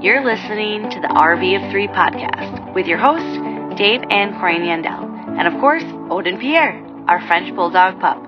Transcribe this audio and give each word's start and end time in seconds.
You're 0.00 0.24
listening 0.24 0.88
to 0.90 1.00
the 1.00 1.08
RV 1.08 1.42
of 1.58 1.72
Three 1.72 1.88
podcast 1.88 2.72
with 2.72 2.86
your 2.86 2.98
hosts, 2.98 3.34
Dave 3.76 4.00
and 4.10 4.32
Corinne 4.38 4.62
Yandel, 4.62 5.02
and 5.36 5.48
of 5.48 5.58
course, 5.58 5.82
Odin 6.08 6.38
Pierre, 6.38 6.78
our 7.08 7.20
French 7.26 7.52
Bulldog 7.56 7.98
pup. 7.98 8.22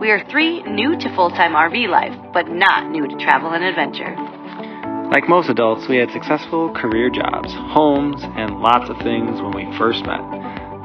We 0.00 0.10
are 0.10 0.24
three 0.30 0.62
new 0.62 0.98
to 0.98 1.14
full 1.14 1.28
time 1.28 1.52
RV 1.52 1.90
life, 1.90 2.16
but 2.32 2.48
not 2.48 2.90
new 2.90 3.06
to 3.06 3.16
travel 3.18 3.50
and 3.52 3.62
adventure. 3.62 4.16
Like 5.12 5.28
most 5.28 5.50
adults, 5.50 5.88
we 5.88 5.96
had 5.96 6.10
successful 6.10 6.72
career 6.72 7.10
jobs, 7.10 7.52
homes, 7.52 8.22
and 8.24 8.56
lots 8.58 8.88
of 8.88 8.96
things 9.04 9.42
when 9.42 9.52
we 9.52 9.76
first 9.76 10.06
met, 10.06 10.24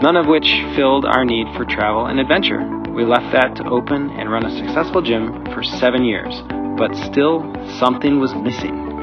none 0.04 0.18
of 0.18 0.28
which 0.28 0.52
filled 0.76 1.06
our 1.06 1.24
need 1.24 1.48
for 1.56 1.64
travel 1.64 2.08
and 2.08 2.20
adventure. 2.20 2.60
We 2.92 3.06
left 3.06 3.32
that 3.32 3.56
to 3.56 3.70
open 3.70 4.10
and 4.10 4.30
run 4.30 4.46
a 4.46 4.58
successful 4.58 5.02
gym 5.02 5.46
for 5.54 5.64
seven 5.64 6.04
years, 6.04 6.44
but 6.78 6.94
still 7.08 7.40
something 7.80 8.20
was 8.20 8.36
missing. 8.36 8.95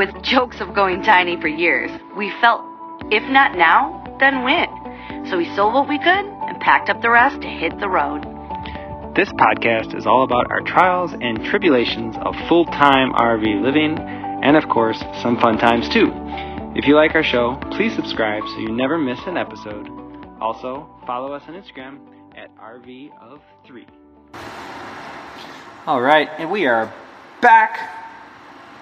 With 0.00 0.22
jokes 0.22 0.62
of 0.62 0.72
going 0.72 1.02
tiny 1.02 1.38
for 1.38 1.48
years, 1.48 1.90
we 2.16 2.30
felt, 2.40 2.64
if 3.10 3.22
not 3.30 3.54
now, 3.54 4.16
then 4.18 4.44
when? 4.44 5.26
So 5.28 5.36
we 5.36 5.44
sold 5.54 5.74
what 5.74 5.90
we 5.90 5.98
could 5.98 6.06
and 6.06 6.58
packed 6.58 6.88
up 6.88 7.02
the 7.02 7.10
rest 7.10 7.42
to 7.42 7.46
hit 7.46 7.78
the 7.78 7.88
road. 7.90 8.22
This 9.14 9.28
podcast 9.32 9.94
is 9.94 10.06
all 10.06 10.22
about 10.22 10.50
our 10.50 10.62
trials 10.62 11.12
and 11.12 11.44
tribulations 11.44 12.16
of 12.22 12.34
full 12.48 12.64
time 12.64 13.12
RV 13.12 13.60
living, 13.60 13.98
and 13.98 14.56
of 14.56 14.70
course, 14.70 14.98
some 15.20 15.38
fun 15.38 15.58
times 15.58 15.86
too. 15.90 16.10
If 16.74 16.86
you 16.86 16.96
like 16.96 17.14
our 17.14 17.22
show, 17.22 17.56
please 17.70 17.94
subscribe 17.94 18.42
so 18.44 18.58
you 18.58 18.72
never 18.72 18.96
miss 18.96 19.20
an 19.26 19.36
episode. 19.36 19.86
Also, 20.40 20.88
follow 21.06 21.34
us 21.34 21.42
on 21.46 21.52
Instagram 21.52 21.98
at 22.38 22.48
RV 22.56 23.10
of 23.20 23.42
3. 23.66 23.86
All 25.86 26.00
right, 26.00 26.30
and 26.38 26.50
we 26.50 26.64
are 26.64 26.90
back. 27.42 27.99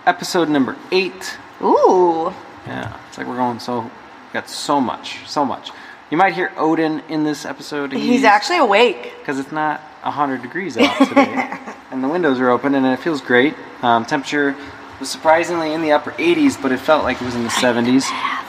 Episode 0.09 0.49
number 0.49 0.75
8. 0.91 1.39
Ooh. 1.61 2.33
Yeah, 2.67 2.99
it's 3.07 3.19
like 3.19 3.27
we're 3.27 3.37
going 3.37 3.61
so, 3.61 3.91
got 4.33 4.49
so 4.49 4.81
much, 4.81 5.19
so 5.27 5.45
much. 5.45 5.71
You 6.11 6.17
might 6.17 6.33
hear 6.33 6.51
Odin 6.57 7.03
in 7.11 7.25
this 7.25 7.45
episode. 7.45 7.93
He's 7.93 8.25
actually 8.25 8.57
awake. 8.57 9.13
because 9.19 9.39
it's 9.39 9.53
not 9.53 9.83
100 10.05 10.41
degrees 10.41 10.79
out 10.79 10.97
today 11.07 11.53
and 11.91 12.03
the 12.03 12.09
windows 12.09 12.41
are 12.41 12.49
open 12.49 12.75
and 12.75 12.87
it 12.87 12.99
feels 13.01 13.21
great 13.21 13.55
um, 13.83 14.07
temperature 14.07 14.57
was 14.99 15.11
surprisingly 15.11 15.75
in 15.75 15.83
the 15.83 15.93
upper 15.93 16.13
80s 16.13 16.61
but 16.63 16.73
it 16.73 16.79
felt 16.79 17.03
like 17.05 17.21
it 17.21 17.25
was 17.25 17.35
in 17.35 17.43
the 17.43 17.51
70s 17.51 18.05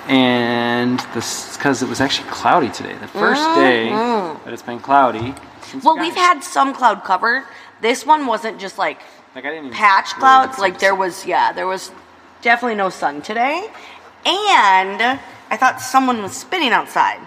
and 0.08 1.00
this 1.14 1.58
because 1.58 1.81
it 1.81 1.89
was 1.89 2.00
actually 2.00 2.30
cloudy 2.30 2.70
today 2.70 2.94
the 2.94 3.08
1st 3.08 3.55
day 3.55 3.89
that 3.89 4.53
it's 4.53 4.61
been 4.61 4.80
cloudy 4.80 5.33
Well, 5.83 5.98
we've 6.00 6.16
had 6.16 6.42
some 6.44 6.73
cloud 6.73 7.03
cover. 7.03 7.45
This 7.81 8.05
one 8.05 8.26
wasn't 8.26 8.59
just 8.59 8.78
like 8.78 9.02
like 9.35 9.45
I 9.45 9.49
didn't 9.49 9.66
even 9.67 9.77
patch 9.77 10.11
really 10.13 10.19
clouds. 10.22 10.59
Like 10.59 10.80
there 10.80 10.95
was, 10.95 11.25
yeah, 11.25 11.52
there 11.53 11.67
was 11.67 11.91
definitely 12.41 12.75
no 12.75 12.89
sun 12.89 13.22
today. 13.22 13.67
And 14.25 15.19
I 15.49 15.58
thought 15.58 15.80
someone 15.81 16.21
was 16.21 16.33
spinning 16.36 16.71
outside 16.71 17.19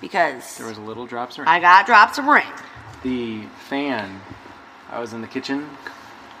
because 0.00 0.58
there 0.58 0.66
was 0.66 0.78
a 0.78 0.82
little 0.82 1.06
drops 1.06 1.34
of 1.38 1.40
rain. 1.40 1.48
I 1.48 1.60
got 1.60 1.86
drops 1.86 2.18
of 2.18 2.26
rain. 2.26 2.44
the 3.02 3.42
fan 3.68 4.20
I 4.90 4.98
was 5.00 5.12
in 5.12 5.20
the 5.20 5.28
kitchen 5.28 5.68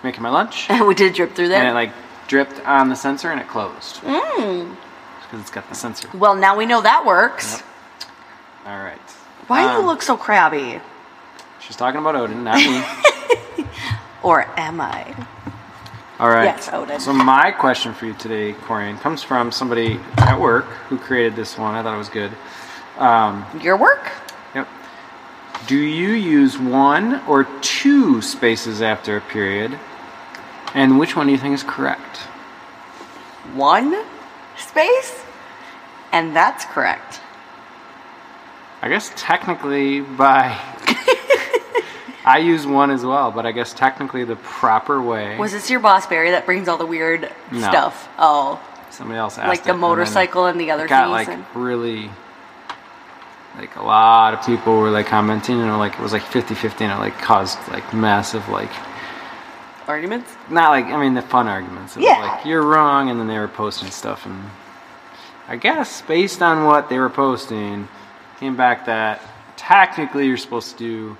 making 0.02 0.22
my 0.22 0.28
lunch 0.30 0.68
And 0.68 0.86
we 0.86 0.94
did 0.94 1.14
drip 1.14 1.34
through 1.34 1.48
there. 1.48 1.60
and 1.60 1.68
it 1.68 1.72
like 1.74 1.90
dripped 2.26 2.60
on 2.66 2.88
the 2.88 2.96
sensor 2.96 3.30
and 3.30 3.40
it 3.40 3.48
closed 3.48 3.96
Mm. 4.02 4.76
because 5.22 5.40
it's 5.40 5.50
got 5.50 5.68
the 5.68 5.74
sensor 5.74 6.08
Well, 6.14 6.34
now 6.34 6.56
we 6.56 6.66
know 6.66 6.80
that 6.82 7.04
works. 7.06 7.52
Yep. 7.56 8.06
all 8.66 8.78
right 8.82 9.10
Why 9.46 9.62
do 9.62 9.68
Um, 9.68 9.80
you 9.80 9.86
look 9.86 10.02
so 10.02 10.16
crabby? 10.16 10.80
she's 11.60 11.76
talking 11.76 12.00
about 12.00 12.16
Odin 12.16 12.44
not 12.44 12.56
me 12.58 12.82
Or 14.24 14.46
am 14.58 14.80
I? 14.80 15.14
All 16.18 16.30
right. 16.30 16.44
Yes, 16.44 16.70
Odin. 16.72 16.98
So 16.98 17.12
my 17.12 17.50
question 17.50 17.92
for 17.92 18.06
you 18.06 18.14
today, 18.14 18.54
Corinne, 18.54 18.96
comes 18.98 19.22
from 19.22 19.52
somebody 19.52 20.00
at 20.16 20.40
work 20.40 20.64
who 20.88 20.96
created 20.96 21.36
this 21.36 21.58
one. 21.58 21.74
I 21.74 21.82
thought 21.82 21.94
it 21.94 21.98
was 21.98 22.08
good. 22.08 22.32
Um, 22.98 23.44
Your 23.60 23.76
work? 23.76 24.10
yep. 24.54 24.66
Do 25.66 25.76
you 25.76 26.10
use 26.12 26.58
one 26.58 27.20
or 27.26 27.44
two 27.60 28.22
spaces 28.22 28.80
after 28.80 29.16
a 29.16 29.20
period? 29.20 29.78
And 30.72 30.98
which 30.98 31.14
one 31.16 31.26
do 31.26 31.32
you 31.32 31.38
think 31.38 31.54
is 31.54 31.62
correct? 31.62 32.18
One 33.54 34.04
space? 34.56 35.22
And 36.12 36.34
that's 36.34 36.64
correct. 36.64 37.20
I 38.80 38.88
guess 38.88 39.10
technically 39.16 40.00
by 40.00 40.58
I 42.24 42.38
use 42.38 42.66
one 42.66 42.90
as 42.90 43.04
well, 43.04 43.30
but 43.30 43.44
I 43.46 43.52
guess 43.52 43.74
technically 43.74 44.24
the 44.24 44.36
proper 44.36 45.00
way. 45.02 45.36
Was 45.38 45.52
this 45.52 45.68
your 45.70 45.80
boss 45.80 46.06
Barry 46.06 46.30
that 46.30 46.46
brings 46.46 46.68
all 46.68 46.78
the 46.78 46.86
weird 46.86 47.30
No. 47.50 47.60
stuff? 47.60 48.08
Oh, 48.18 48.60
somebody 48.90 49.18
else 49.18 49.36
asked 49.38 49.48
like 49.48 49.64
the 49.64 49.70
and 49.70 49.82
then 49.82 49.88
motorcycle 49.88 50.46
and 50.46 50.58
the 50.60 50.70
other 50.70 50.84
it 50.86 50.88
got 50.88 51.04
things. 51.04 51.28
like 51.28 51.28
and- 51.28 51.44
really 51.54 52.10
like 53.58 53.76
a 53.76 53.82
lot 53.82 54.34
of 54.34 54.44
people 54.46 54.78
were 54.78 54.90
like 54.90 55.06
commenting 55.06 55.60
and 55.60 55.68
it, 55.70 55.74
like 55.74 55.92
it 55.94 56.00
was 56.00 56.12
like 56.12 56.22
50-50 56.22 56.80
and 56.82 56.92
it 56.92 56.96
like 56.96 57.18
caused 57.18 57.58
like 57.68 57.92
massive 57.94 58.48
like 58.48 58.70
arguments? 59.86 60.32
not 60.48 60.70
like 60.70 60.86
I 60.86 60.98
mean 61.00 61.14
the 61.14 61.22
fun 61.22 61.46
arguments. 61.48 61.96
It 61.96 62.00
was 62.00 62.06
Yeah. 62.08 62.18
like 62.18 62.44
you're 62.46 62.62
wrong 62.62 63.10
and 63.10 63.20
then 63.20 63.26
they 63.26 63.38
were 63.38 63.48
posting 63.48 63.90
stuff 63.90 64.24
and 64.26 64.50
I 65.48 65.56
guess 65.56 66.00
based 66.02 66.40
on 66.42 66.64
what 66.64 66.88
they 66.88 66.98
were 66.98 67.10
posting 67.10 67.88
came 68.40 68.56
back 68.56 68.86
that 68.86 69.20
technically 69.56 70.26
you're 70.26 70.36
supposed 70.38 70.72
to 70.72 70.78
do 70.78 71.16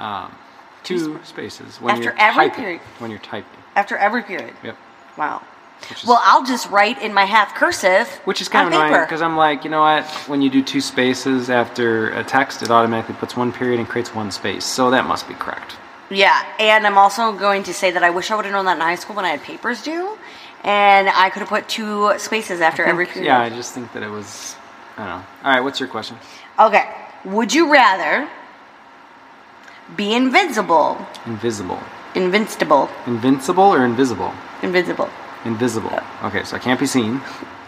um, 0.00 0.34
two 0.82 1.20
spaces 1.24 1.76
when 1.80 1.92
After 1.92 2.04
you're 2.04 2.18
every 2.18 2.48
typing. 2.48 2.64
period. 2.64 2.80
When 2.98 3.10
you're 3.10 3.20
typing. 3.20 3.60
After 3.76 3.96
every 3.96 4.22
period. 4.22 4.54
Yep. 4.64 4.76
Wow. 5.16 5.42
Is, 5.90 6.04
Well, 6.04 6.20
I'll 6.22 6.44
just 6.44 6.68
write 6.70 7.00
in 7.00 7.12
my 7.14 7.24
half 7.24 7.54
cursive. 7.54 8.06
which 8.24 8.40
is 8.40 8.48
kind 8.48 8.66
of 8.68 8.72
annoying 8.74 9.02
because 9.04 9.22
I'm 9.22 9.36
like, 9.36 9.64
you 9.64 9.70
know 9.70 9.80
what? 9.80 10.04
When 10.28 10.42
you 10.42 10.50
do 10.50 10.62
two 10.62 10.80
spaces 10.80 11.48
after 11.50 12.10
a 12.10 12.24
text, 12.24 12.62
it 12.62 12.70
automatically 12.70 13.14
puts 13.16 13.36
one 13.36 13.52
period 13.52 13.78
and 13.80 13.88
creates 13.88 14.14
one 14.14 14.30
space. 14.30 14.64
So 14.64 14.90
that 14.90 15.06
must 15.06 15.26
be 15.28 15.34
correct. 15.34 15.76
Yeah, 16.10 16.44
and 16.58 16.86
I'm 16.86 16.98
also 16.98 17.32
going 17.32 17.62
to 17.64 17.72
say 17.72 17.92
that 17.92 18.02
I 18.02 18.10
wish 18.10 18.30
I 18.30 18.36
would 18.36 18.44
have 18.44 18.52
known 18.52 18.64
that 18.66 18.76
in 18.76 18.80
high 18.82 18.96
school 18.96 19.14
when 19.16 19.24
I 19.24 19.30
had 19.30 19.42
papers 19.42 19.80
due, 19.82 20.18
and 20.64 21.08
I 21.08 21.30
could 21.30 21.40
have 21.40 21.48
put 21.48 21.68
two 21.68 22.12
spaces 22.18 22.60
after 22.60 22.84
every 22.84 23.06
period. 23.06 23.26
Yeah, 23.26 23.40
I 23.40 23.48
just 23.48 23.72
think 23.74 23.92
that 23.92 24.02
it 24.02 24.10
was. 24.10 24.56
I 24.96 25.06
don't 25.06 25.08
know. 25.20 25.26
All 25.44 25.52
right, 25.52 25.60
what's 25.60 25.78
your 25.80 25.88
question? 25.88 26.16
Okay. 26.58 26.84
Would 27.24 27.54
you 27.54 27.72
rather 27.72 28.28
be 29.96 30.14
invincible, 30.14 30.96
Invisible. 31.26 31.78
invincible, 32.14 32.88
Invincible 33.06 33.64
or 33.74 33.84
invisible? 33.84 34.32
invisible, 34.62 35.08
Invisible. 35.44 35.98
Okay, 36.24 36.44
so 36.44 36.56
I 36.56 36.58
can't 36.58 36.78
be 36.78 36.86
seen. 36.86 37.20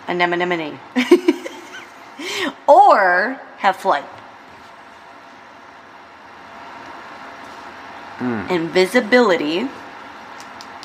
anemone, 0.08 0.78
or 2.68 3.40
have 3.58 3.76
flight? 3.76 4.04
Hmm. 8.18 8.46
Invisibility 8.50 9.68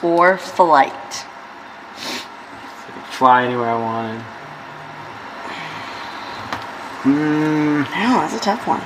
or 0.02 0.38
flight? 0.38 1.25
I 1.98 3.02
fly 3.12 3.44
anywhere 3.46 3.69
I 3.69 3.81
wanted. 3.81 4.22
Hmm. 7.04 7.84
I 7.94 8.04
don't 8.04 8.12
know, 8.14 8.19
that's 8.22 8.36
a 8.36 8.40
tough 8.40 8.66
one. 8.68 8.81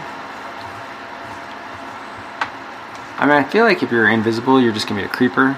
I 3.21 3.25
mean, 3.27 3.35
I 3.37 3.43
feel 3.43 3.65
like 3.65 3.83
if 3.83 3.91
you're 3.91 4.09
invisible, 4.09 4.59
you're 4.59 4.73
just 4.73 4.87
gonna 4.87 5.01
be 5.01 5.05
a 5.05 5.09
creeper. 5.09 5.55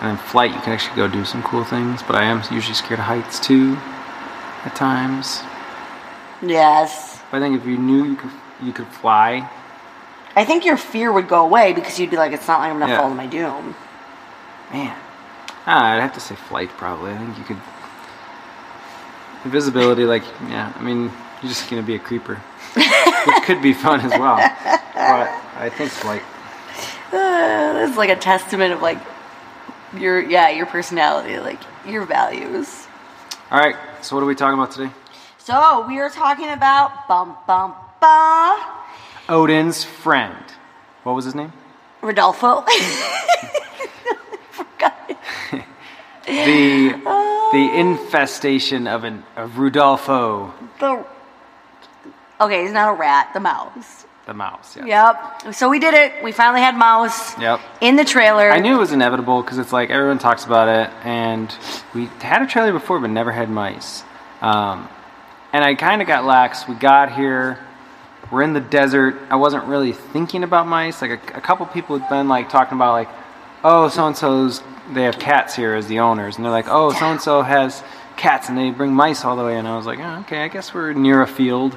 And 0.00 0.10
then 0.10 0.16
flight, 0.16 0.52
you 0.52 0.60
can 0.60 0.72
actually 0.72 0.96
go 0.96 1.06
do 1.06 1.24
some 1.24 1.42
cool 1.42 1.64
things. 1.64 2.02
But 2.02 2.16
I 2.16 2.24
am 2.24 2.42
usually 2.50 2.74
scared 2.74 2.98
of 3.00 3.06
heights 3.06 3.38
too, 3.38 3.76
at 4.64 4.74
times. 4.74 5.42
Yes. 6.42 7.20
But 7.30 7.38
I 7.38 7.40
think 7.40 7.60
if 7.60 7.66
you 7.66 7.76
knew 7.76 8.04
you 8.04 8.16
could, 8.16 8.30
you 8.62 8.72
could 8.72 8.86
fly. 8.88 9.48
I 10.34 10.44
think 10.44 10.64
your 10.64 10.76
fear 10.78 11.12
would 11.12 11.28
go 11.28 11.44
away 11.44 11.72
because 11.74 11.98
you'd 11.98 12.10
be 12.10 12.16
like, 12.16 12.32
it's 12.32 12.48
not 12.48 12.60
like 12.60 12.70
I'm 12.70 12.78
gonna 12.78 12.92
Yeah. 12.92 12.98
fall 13.00 13.08
to 13.10 13.14
my 13.14 13.26
doom. 13.26 13.74
Man, 14.72 14.96
ah, 15.66 15.92
I'd 15.92 16.00
have 16.00 16.14
to 16.14 16.20
say 16.20 16.34
flight 16.34 16.70
probably. 16.76 17.12
I 17.12 17.18
think 17.18 17.38
you 17.38 17.44
could. 17.44 17.60
Invisibility, 19.44 20.04
like, 20.04 20.24
yeah, 20.48 20.72
I 20.76 20.82
mean, 20.82 21.12
you're 21.42 21.48
just 21.48 21.68
gonna 21.70 21.82
be 21.82 21.94
a 21.94 21.98
creeper, 21.98 22.36
which 22.74 23.42
could 23.44 23.60
be 23.62 23.74
fun 23.74 24.00
as 24.00 24.12
well. 24.18 24.38
But 24.96 25.30
I 25.58 25.70
think 25.70 25.90
flight. 25.90 26.22
Uh, 27.12 27.86
it's 27.86 27.96
like 27.96 28.10
a 28.10 28.16
testament 28.16 28.74
of 28.74 28.82
like 28.82 28.98
your 29.96 30.20
yeah 30.20 30.50
your 30.50 30.66
personality, 30.66 31.38
like 31.38 31.60
your 31.86 32.04
values. 32.04 32.86
All 33.50 33.58
right, 33.58 33.76
so 34.02 34.16
what 34.16 34.22
are 34.22 34.26
we 34.26 34.34
talking 34.34 34.58
about 34.58 34.72
today? 34.72 34.90
So 35.38 35.86
we 35.86 35.98
are 35.98 36.10
talking 36.10 36.50
about 36.50 37.08
bum 37.08 37.36
bum 37.46 37.74
bum 38.00 38.60
Odin's 39.28 39.82
friend. 39.82 40.36
What 41.04 41.14
was 41.14 41.24
his 41.24 41.34
name? 41.34 41.52
Rodolfo. 42.02 42.62
Forgot. 44.50 45.18
The 46.26 46.90
the 47.52 47.70
infestation 47.78 48.88
of 48.88 49.04
an 49.04 49.22
of 49.36 49.58
Rudolfo. 49.58 50.52
The 50.80 51.04
okay, 52.40 52.62
he's 52.62 52.72
not 52.72 52.90
a 52.90 52.94
rat. 52.94 53.32
The 53.32 53.38
mouse. 53.38 54.06
The 54.26 54.34
mouse. 54.34 54.76
Yes. 54.76 54.86
Yep. 55.44 55.54
So 55.54 55.68
we 55.70 55.78
did 55.78 55.94
it. 55.94 56.24
We 56.24 56.32
finally 56.32 56.60
had 56.60 56.74
mouse 56.76 57.38
Yep. 57.38 57.60
in 57.80 57.94
the 57.94 58.04
trailer. 58.04 58.50
I 58.50 58.58
knew 58.58 58.74
it 58.74 58.78
was 58.78 58.90
inevitable 58.90 59.40
because 59.40 59.58
it's 59.58 59.72
like 59.72 59.88
everyone 59.90 60.18
talks 60.18 60.44
about 60.44 60.68
it, 60.68 60.90
and 61.04 61.54
we 61.94 62.06
had 62.20 62.42
a 62.42 62.46
trailer 62.48 62.72
before, 62.72 62.98
but 62.98 63.10
never 63.10 63.30
had 63.30 63.48
mice. 63.48 64.02
Um, 64.40 64.88
and 65.52 65.62
I 65.64 65.76
kind 65.76 66.02
of 66.02 66.08
got 66.08 66.24
lax. 66.24 66.66
We 66.66 66.74
got 66.74 67.12
here, 67.12 67.64
we're 68.32 68.42
in 68.42 68.52
the 68.52 68.60
desert. 68.60 69.16
I 69.30 69.36
wasn't 69.36 69.64
really 69.66 69.92
thinking 69.92 70.42
about 70.42 70.66
mice. 70.66 71.00
Like 71.00 71.12
a, 71.12 71.38
a 71.38 71.40
couple 71.40 71.64
people 71.66 71.96
had 71.96 72.08
been 72.10 72.26
like 72.26 72.48
talking 72.50 72.76
about 72.76 72.92
like, 72.94 73.08
oh, 73.62 73.88
so 73.88 74.08
and 74.08 74.16
so's 74.16 74.60
they 74.92 75.04
have 75.04 75.20
cats 75.20 75.54
here 75.54 75.74
as 75.74 75.86
the 75.86 76.00
owners, 76.00 76.34
and 76.34 76.44
they're 76.44 76.50
like, 76.52 76.66
oh, 76.68 76.92
so 76.92 77.06
and 77.06 77.20
so 77.20 77.42
has 77.42 77.80
cats, 78.16 78.48
and 78.48 78.58
they 78.58 78.70
bring 78.72 78.92
mice 78.92 79.24
all 79.24 79.36
the 79.36 79.44
way. 79.44 79.56
And 79.56 79.68
I 79.68 79.76
was 79.76 79.86
like, 79.86 80.00
oh, 80.00 80.18
okay, 80.22 80.42
I 80.42 80.48
guess 80.48 80.74
we're 80.74 80.92
near 80.94 81.22
a 81.22 81.28
field. 81.28 81.76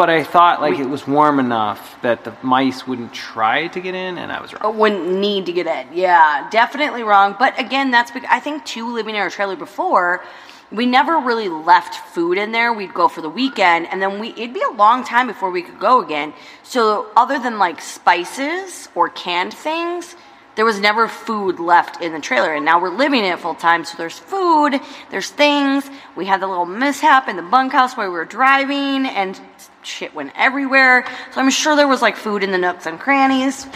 But 0.00 0.08
I 0.08 0.24
thought 0.24 0.62
like 0.62 0.78
We- 0.78 0.84
it 0.84 0.88
was 0.88 1.06
warm 1.06 1.38
enough 1.38 2.00
that 2.00 2.24
the 2.24 2.32
mice 2.40 2.86
wouldn't 2.86 3.12
try 3.12 3.66
to 3.66 3.80
get 3.80 3.94
in, 3.94 4.16
and 4.16 4.32
I 4.32 4.40
was 4.40 4.54
wrong. 4.54 4.62
Uh, 4.64 4.70
wouldn't 4.70 5.06
need 5.06 5.44
to 5.44 5.52
get 5.52 5.66
in. 5.66 5.88
Yeah, 5.92 6.48
definitely 6.48 7.02
wrong. 7.02 7.36
But 7.38 7.52
again, 7.58 7.90
that's 7.90 8.10
because 8.10 8.30
I 8.32 8.40
think 8.40 8.64
too 8.64 8.86
living 8.94 9.14
in 9.14 9.20
our 9.20 9.28
trailer 9.28 9.56
before, 9.56 10.24
we 10.72 10.86
never 10.86 11.18
really 11.18 11.50
left 11.50 11.94
food 12.14 12.38
in 12.38 12.50
there. 12.52 12.72
We'd 12.72 12.94
go 12.94 13.08
for 13.08 13.20
the 13.20 13.28
weekend, 13.28 13.88
and 13.90 14.00
then 14.00 14.18
we 14.18 14.30
it'd 14.30 14.54
be 14.54 14.62
a 14.62 14.74
long 14.84 15.04
time 15.04 15.26
before 15.26 15.50
we 15.50 15.60
could 15.60 15.78
go 15.78 16.00
again. 16.00 16.32
So 16.62 16.80
other 17.14 17.38
than 17.38 17.58
like 17.58 17.82
spices 17.82 18.88
or 18.94 19.10
canned 19.10 19.52
things. 19.52 20.16
There 20.60 20.66
was 20.66 20.78
never 20.78 21.08
food 21.08 21.58
left 21.58 22.02
in 22.02 22.12
the 22.12 22.20
trailer, 22.20 22.52
and 22.52 22.66
now 22.66 22.78
we're 22.82 22.94
living 22.94 23.20
in 23.20 23.32
it 23.32 23.38
full 23.38 23.54
time. 23.54 23.82
So 23.86 23.96
there's 23.96 24.18
food, 24.18 24.78
there's 25.10 25.30
things. 25.30 25.88
We 26.16 26.26
had 26.26 26.42
the 26.42 26.46
little 26.46 26.66
mishap 26.66 27.28
in 27.28 27.36
the 27.36 27.42
bunkhouse 27.42 27.96
where 27.96 28.10
we 28.10 28.12
were 28.14 28.26
driving, 28.26 29.06
and 29.06 29.40
shit 29.82 30.14
went 30.14 30.32
everywhere. 30.36 31.06
So 31.32 31.40
I'm 31.40 31.48
sure 31.48 31.76
there 31.76 31.88
was 31.88 32.02
like 32.02 32.14
food 32.14 32.42
in 32.42 32.50
the 32.50 32.58
nooks 32.58 32.84
and 32.84 33.00
crannies. 33.00 33.66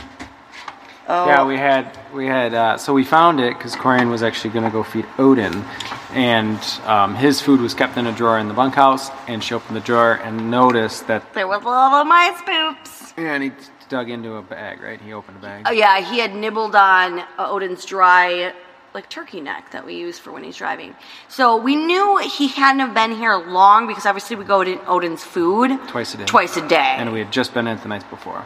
Oh, 1.08 1.26
Yeah, 1.26 1.46
we 1.46 1.56
had 1.56 1.98
we 2.12 2.26
had 2.26 2.52
uh, 2.52 2.76
so 2.76 2.92
we 2.92 3.02
found 3.02 3.40
it 3.40 3.56
because 3.56 3.74
Corinne 3.74 4.10
was 4.10 4.22
actually 4.22 4.50
going 4.50 4.66
to 4.66 4.70
go 4.70 4.82
feed 4.82 5.06
Odin, 5.16 5.64
and 6.12 6.58
um, 6.84 7.14
his 7.14 7.40
food 7.40 7.62
was 7.62 7.72
kept 7.72 7.96
in 7.96 8.06
a 8.06 8.12
drawer 8.12 8.38
in 8.38 8.46
the 8.48 8.54
bunkhouse. 8.54 9.08
And 9.26 9.42
she 9.42 9.54
opened 9.54 9.76
the 9.76 9.80
drawer 9.80 10.20
and 10.22 10.50
noticed 10.50 11.06
that 11.06 11.32
There 11.32 11.48
was 11.48 11.62
a 11.62 11.66
little 11.66 12.04
mice 12.04 12.42
poops. 12.42 13.14
yeah, 13.16 13.32
and 13.32 13.42
he 13.42 13.52
dug 13.88 14.10
into 14.10 14.34
a 14.36 14.42
bag. 14.42 14.82
Right, 14.82 15.00
he 15.00 15.12
opened 15.12 15.38
a 15.38 15.40
bag. 15.40 15.62
Oh 15.66 15.72
yeah, 15.72 16.00
he 16.00 16.18
had 16.18 16.34
nibbled 16.34 16.74
on 16.74 17.22
Odin's 17.38 17.84
dry 17.84 18.52
like 18.94 19.08
turkey 19.08 19.40
neck 19.40 19.72
that 19.72 19.84
we 19.84 19.96
use 19.96 20.18
for 20.20 20.30
when 20.30 20.44
he's 20.44 20.56
driving. 20.56 20.94
So 21.28 21.56
we 21.56 21.74
knew 21.74 22.18
he 22.18 22.46
hadn't 22.46 22.78
have 22.80 22.94
been 22.94 23.10
here 23.12 23.34
long 23.36 23.88
because 23.88 24.06
obviously 24.06 24.36
we 24.36 24.44
go 24.44 24.62
to 24.62 24.86
Odin's 24.86 25.24
food 25.24 25.70
Twice 25.88 26.14
a 26.14 26.18
day. 26.18 26.24
Twice 26.26 26.56
a 26.56 26.68
day. 26.68 26.76
and 26.98 27.12
we 27.12 27.18
had 27.18 27.32
just 27.32 27.52
been 27.54 27.66
in 27.66 27.76
the 27.80 27.88
night 27.88 28.08
before. 28.08 28.44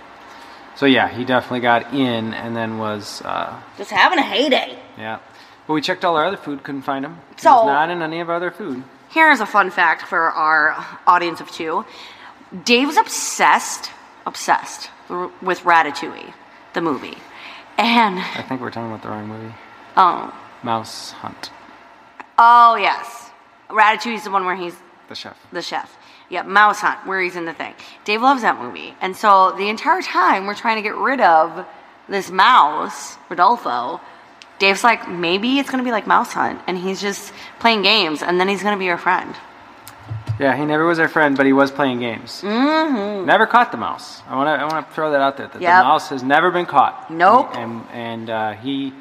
So 0.76 0.86
yeah, 0.86 1.08
he 1.08 1.24
definitely 1.24 1.60
got 1.60 1.92
in, 1.92 2.32
and 2.34 2.56
then 2.56 2.78
was 2.78 3.20
uh, 3.26 3.60
Just 3.76 3.90
having 3.90 4.18
a 4.18 4.22
heyday. 4.22 4.78
yeah. 4.96 5.18
But 5.66 5.74
we 5.74 5.82
checked 5.82 6.02
all 6.04 6.16
our 6.16 6.24
other 6.24 6.36
food, 6.38 6.62
couldn't 6.62 6.82
find 6.82 7.04
him. 7.04 7.18
He 7.36 7.42
So- 7.42 7.64
was 7.64 7.66
not 7.66 7.90
in 7.90 8.00
any 8.00 8.20
of 8.20 8.30
our 8.30 8.36
other 8.36 8.50
food. 8.50 8.84
Here's 9.10 9.40
a 9.40 9.46
fun 9.46 9.70
fact 9.70 10.02
for 10.06 10.30
our 10.30 10.74
audience 11.06 11.40
of 11.42 11.50
two. 11.50 11.84
Dave's 12.64 12.96
obsessed, 12.96 13.90
obsessed 14.24 14.88
with 15.08 15.60
Ratatouille, 15.60 16.32
the 16.74 16.80
movie. 16.80 17.16
And 17.76 18.18
I 18.18 18.42
think 18.42 18.60
we're 18.60 18.70
talking 18.70 18.90
about 18.90 19.02
the 19.02 19.08
wrong 19.08 19.28
movie. 19.28 19.54
oh, 19.96 20.34
Mouse 20.62 21.12
Hunt, 21.12 21.50
oh 22.38 22.76
yes, 22.76 23.30
Ratatouille 23.68 24.14
is 24.16 24.24
the 24.24 24.30
one 24.30 24.44
where 24.44 24.56
he's 24.56 24.74
the 25.08 25.14
chef. 25.14 25.36
the 25.52 25.62
chef. 25.62 25.96
Yeah, 26.30 26.42
Mouse 26.42 26.80
Hunt, 26.80 27.06
where 27.06 27.20
he's 27.22 27.36
in 27.36 27.46
the 27.46 27.54
thing. 27.54 27.74
Dave 28.04 28.20
loves 28.20 28.42
that 28.42 28.60
movie. 28.60 28.94
And 29.00 29.16
so 29.16 29.52
the 29.56 29.70
entire 29.70 30.02
time 30.02 30.44
we're 30.46 30.54
trying 30.54 30.76
to 30.76 30.82
get 30.82 30.94
rid 30.94 31.22
of 31.22 31.64
this 32.06 32.30
mouse, 32.30 33.16
Rodolfo, 33.30 33.98
Dave's 34.58 34.84
like, 34.84 35.08
maybe 35.08 35.58
it's 35.58 35.70
going 35.70 35.82
to 35.82 35.88
be 35.88 35.90
like 35.92 36.06
Mouse 36.06 36.34
Hunt. 36.34 36.60
And 36.66 36.76
he's 36.76 37.00
just 37.00 37.32
playing 37.60 37.80
games, 37.80 38.22
and 38.22 38.38
then 38.38 38.46
he's 38.48 38.62
going 38.62 38.74
to 38.74 38.78
be 38.78 38.84
your 38.84 38.98
friend. 38.98 39.34
Yeah, 40.38 40.56
he 40.56 40.64
never 40.64 40.86
was 40.86 40.98
our 40.98 41.08
friend, 41.08 41.36
but 41.36 41.46
he 41.46 41.52
was 41.52 41.70
playing 41.70 41.98
games. 42.00 42.42
Mm-hmm. 42.42 43.26
Never 43.26 43.46
caught 43.46 43.72
the 43.72 43.78
mouse. 43.78 44.22
I 44.28 44.36
want 44.36 44.46
to. 44.46 44.52
I 44.52 44.64
want 44.72 44.86
to 44.88 44.94
throw 44.94 45.10
that 45.10 45.20
out 45.20 45.36
there. 45.36 45.48
That 45.48 45.60
Yep. 45.60 45.80
the 45.82 45.84
mouse 45.84 46.08
has 46.10 46.22
never 46.22 46.50
been 46.50 46.66
caught. 46.66 47.10
Nope. 47.10 47.56
And 47.56 47.84
and 47.92 48.30
uh, 48.30 48.52
he 48.52 48.92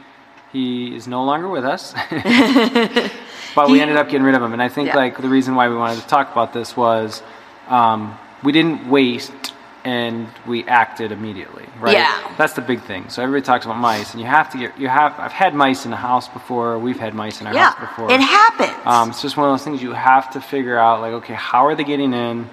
he 0.51 0.95
is 0.95 1.07
no 1.07 1.24
longer 1.24 1.48
with 1.48 1.63
us. 1.66 1.94
but 3.56 3.69
we 3.69 3.81
ended 3.81 3.98
up 3.98 4.07
getting 4.10 4.24
rid 4.24 4.36
of 4.36 4.42
him, 4.42 4.54
and 4.54 4.62
I 4.62 4.69
think 4.69 4.88
Yeah. 4.89 4.95
like 4.95 5.22
the 5.22 5.30
reason 5.30 5.56
why 5.56 5.69
we 5.69 5.75
wanted 5.75 6.01
to 6.01 6.07
talk 6.07 6.31
about 6.31 6.54
this 6.54 6.75
was 6.75 7.22
um, 7.68 8.18
we 8.44 8.51
didn't 8.51 8.88
waste 8.89 9.54
and 9.88 10.28
we 10.45 10.66
acted 10.66 11.13
immediately. 11.13 11.66
Right. 11.80 11.94
Yeah. 11.94 12.36
That's 12.38 12.51
the 12.54 12.62
big 12.62 12.81
thing. 12.81 13.07
So 13.07 13.24
everybody 13.24 13.45
talks 13.45 13.63
about 13.63 13.78
mice, 13.78 14.12
and 14.12 14.19
you 14.22 14.28
have 14.28 14.51
to 14.51 14.57
get. 14.57 14.78
You 14.78 14.89
have. 14.89 15.18
I've 15.18 15.31
had 15.31 15.56
mice 15.56 15.86
in 15.86 15.92
the 15.92 15.98
house 15.98 16.28
before. 16.28 16.78
We've 16.78 17.00
had 17.00 17.13
mice 17.16 17.39
in 17.39 17.48
our 17.48 17.54
Yeah, 17.54 17.72
house 17.72 17.89
before. 17.89 18.12
it 18.12 18.19
happens. 18.19 18.74
Um, 18.86 19.10
it's 19.12 19.22
just 19.22 19.38
one 19.38 19.48
of 19.50 19.54
those 19.54 19.63
things 19.63 19.81
you 19.81 19.94
have 19.94 20.30
to 20.31 20.42
figure 20.42 20.78
out. 20.78 21.00
Like, 21.00 21.13
okay, 21.13 21.36
how 21.36 21.66
are 21.68 21.75
they 21.75 21.86
getting 21.86 22.13
in? 22.13 22.50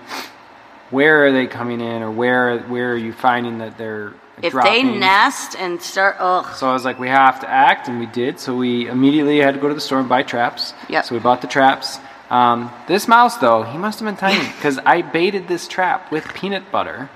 Where 0.90 1.26
are 1.26 1.32
they 1.32 1.48
coming 1.48 1.80
in, 1.80 2.02
or 2.02 2.10
where 2.12 2.58
where 2.60 2.92
are 2.92 2.96
you 2.96 3.12
finding 3.12 3.58
that 3.58 3.76
they're 3.78 4.12
if 4.40 4.52
dropping? 4.52 4.86
they 4.92 4.98
nest 4.98 5.56
and 5.58 5.82
start, 5.82 6.16
ugh. 6.20 6.54
So 6.54 6.70
I 6.70 6.72
was 6.72 6.84
like, 6.84 7.00
we 7.00 7.08
have 7.08 7.40
to 7.40 7.48
act, 7.50 7.88
and 7.88 7.98
we 7.98 8.06
did. 8.06 8.38
So 8.38 8.54
we 8.54 8.86
immediately 8.88 9.38
had 9.38 9.54
to 9.54 9.60
go 9.60 9.66
to 9.66 9.74
the 9.74 9.80
store 9.80 9.98
and 9.98 10.08
buy 10.08 10.22
traps. 10.22 10.72
Yep. 10.88 11.04
So 11.06 11.16
we 11.16 11.20
bought 11.20 11.40
the 11.40 11.48
traps. 11.48 11.98
Um, 12.30 12.70
this 12.86 13.08
mouse, 13.08 13.36
though, 13.38 13.64
he 13.64 13.76
must 13.76 13.98
have 13.98 14.06
been 14.06 14.16
tiny 14.16 14.46
because 14.56 14.78
I 14.78 15.02
baited 15.02 15.48
this 15.48 15.66
trap 15.66 16.12
with 16.12 16.24
peanut 16.34 16.70
butter, 16.70 17.10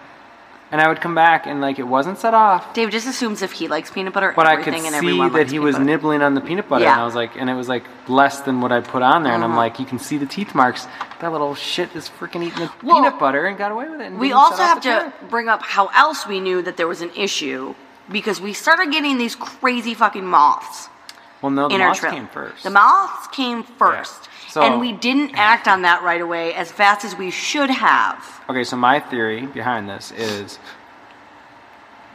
and 0.71 0.81
I 0.81 0.89
would 0.89 1.01
come 1.01 1.15
back 1.15 1.47
and 1.47 1.61
like 1.61 1.79
it 1.79 1.85
wasn't 1.87 2.19
set 2.19 2.35
off. 2.35 2.75
Dave 2.75 2.91
just 2.91 3.07
assumes 3.07 3.43
if 3.43 3.53
he 3.53 3.69
likes 3.69 3.91
peanut 3.91 4.13
butter, 4.13 4.33
But 4.37 4.47
I 4.47 4.57
could 4.63 4.75
and 4.75 4.83
see 4.83 4.95
everyone 4.95 5.33
that 5.33 5.51
he 5.51 5.59
was 5.59 5.75
butter. 5.77 5.85
nibbling 5.85 6.23
on 6.23 6.35
the 6.35 6.41
peanut 6.41 6.69
butter, 6.69 6.85
Yeah. 6.85 6.93
and 6.93 7.01
I 7.01 7.05
was 7.05 7.15
like, 7.15 7.37
and 7.37 7.49
it 7.49 7.55
was 7.55 7.69
like 7.69 7.85
less 8.09 8.41
than 8.41 8.61
what 8.61 8.71
I 8.73 8.81
put 8.81 9.03
on 9.03 9.23
there, 9.23 9.33
and 9.33 9.43
I'm 9.43 9.53
Uh-huh. 9.53 9.61
like, 9.61 9.79
you 9.81 9.87
can 9.87 9.99
see 9.99 10.19
the 10.19 10.27
teeth 10.27 10.55
marks. 10.55 10.87
That 11.21 11.33
little 11.33 11.55
shit 11.55 11.95
is 11.97 12.09
freaking 12.21 12.43
eating 12.45 12.61
the 12.67 12.71
Well, 12.83 12.97
peanut 12.97 13.19
butter 13.19 13.47
and 13.47 13.57
got 13.57 13.73
away 13.73 13.89
with 13.89 14.01
it. 14.01 14.13
We 14.13 14.33
also 14.33 14.63
have 14.63 14.81
to 14.83 15.13
bring 15.31 15.49
up 15.49 15.63
how 15.63 15.87
else 15.97 16.27
we 16.27 16.39
knew 16.41 16.63
that 16.63 16.77
there 16.77 16.87
was 16.89 17.01
an 17.03 17.11
issue 17.17 17.75
because 18.11 18.41
we 18.41 18.53
started 18.53 18.91
getting 18.93 19.19
these 19.19 19.35
crazy 19.37 19.95
fucking 19.95 20.25
moths 20.27 20.89
Well, 21.43 21.51
no, 21.51 21.69
the 21.69 21.81
our 21.81 21.95
came 21.95 22.27
first. 22.29 22.63
The 22.65 22.71
moths 22.71 23.29
came 23.29 23.63
first. 23.63 24.28
So- 24.49 24.63
and 24.63 24.81
we 24.81 24.93
didn't 24.93 25.33
act 25.39 25.69
on 25.69 25.83
that 25.83 26.03
right 26.03 26.21
away 26.21 26.55
as 26.55 26.71
fast 26.73 27.05
as 27.05 27.15
we 27.17 27.31
should 27.31 27.71
have. 27.71 28.25
Okay, 28.49 28.65
so 28.65 28.77
my 28.77 28.99
theory 29.01 29.47
behind 29.47 29.89
this 29.89 30.11
is, 30.13 30.59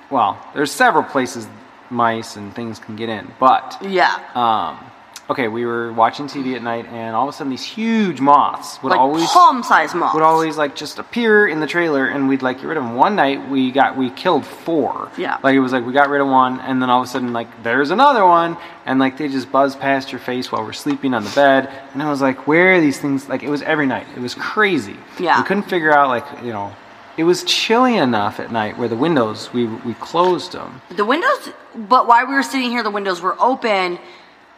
well, 0.10 0.38
there's 0.54 0.72
several 0.72 1.04
places 1.04 1.48
mice 1.90 2.36
and 2.36 2.54
things 2.56 2.80
can 2.80 2.96
get 2.96 3.10
in, 3.10 3.32
but 3.40 3.78
Yeah. 3.82 4.20
um, 4.34 4.80
okay, 5.30 5.48
we 5.48 5.66
were 5.66 5.92
watching 5.94 6.28
TV 6.28 6.56
at 6.56 6.62
night, 6.64 6.86
and 6.88 7.16
all 7.16 7.24
of 7.24 7.30
a 7.30 7.38
sudden 7.38 7.50
these 7.50 7.64
huge 7.64 8.20
moths 8.20 8.82
would 8.84 8.90
like 8.90 9.00
always 9.00 9.26
palm 9.30 9.64
sized 9.64 9.96
moths. 9.96 10.14
would 10.14 10.24
always 10.24 10.58
like 10.58 10.76
just 10.76 11.00
appear 11.00 11.48
in 11.48 11.60
the 11.60 11.68
trailer 11.68 12.06
and 12.08 12.28
we'd 12.28 12.42
like 12.42 12.58
get 12.58 12.68
rid 12.68 12.78
of 12.78 12.84
them 12.84 12.96
one 12.96 13.16
night 13.16 13.50
we 13.50 13.72
got 13.72 13.96
we 13.98 14.10
killed 14.12 14.46
four 14.46 15.10
Yeah. 15.18 15.38
like 15.42 15.56
it 15.56 15.60
was 15.62 15.72
like 15.72 15.86
we 15.86 15.94
got 15.94 16.10
rid 16.10 16.22
of 16.22 16.28
one 16.28 16.60
and 16.60 16.82
then 16.82 16.90
all 16.90 17.00
of 17.02 17.06
a 17.06 17.10
sudden 17.10 17.32
like 17.34 17.48
there's 17.64 17.90
another 17.92 18.26
one 18.26 18.58
and 18.86 19.00
like 19.00 19.18
they 19.18 19.28
just 19.30 19.52
buzz 19.52 19.76
past 19.76 20.12
your 20.12 20.20
face 20.20 20.52
while 20.52 20.64
we're 20.64 20.74
sleeping 20.74 21.14
on 21.14 21.24
the 21.24 21.30
bed 21.32 21.70
and 21.94 22.04
i 22.04 22.10
was 22.10 22.22
like 22.22 22.46
where 22.48 22.74
are 22.76 22.82
these 22.82 23.00
things 23.00 23.30
like 23.30 23.44
it 23.44 23.50
was 23.50 23.62
every 23.64 23.86
night 23.86 24.06
it 24.16 24.20
was 24.20 24.36
crazy 24.36 24.98
Yeah. 25.20 25.40
we 25.40 25.48
couldn't 25.48 25.64
figure 25.64 25.94
out 25.94 26.10
like 26.10 26.26
you 26.44 26.52
know 26.52 26.76
it 27.16 27.24
was 27.24 27.44
chilly 27.44 27.96
enough 27.98 28.40
at 28.40 28.52
night 28.52 28.78
where 28.78 28.90
the 28.90 28.96
windows 28.98 29.54
we 29.54 29.66
we 29.68 29.94
closed 29.96 30.52
them 30.52 30.82
The 30.90 31.06
windows, 31.06 31.50
but 31.76 32.08
while 32.08 32.26
we 32.28 32.34
were 32.34 32.44
sitting 32.44 32.70
here, 32.72 32.84
the 32.84 32.90
windows 32.92 33.22
were 33.22 33.36
open. 33.40 34.00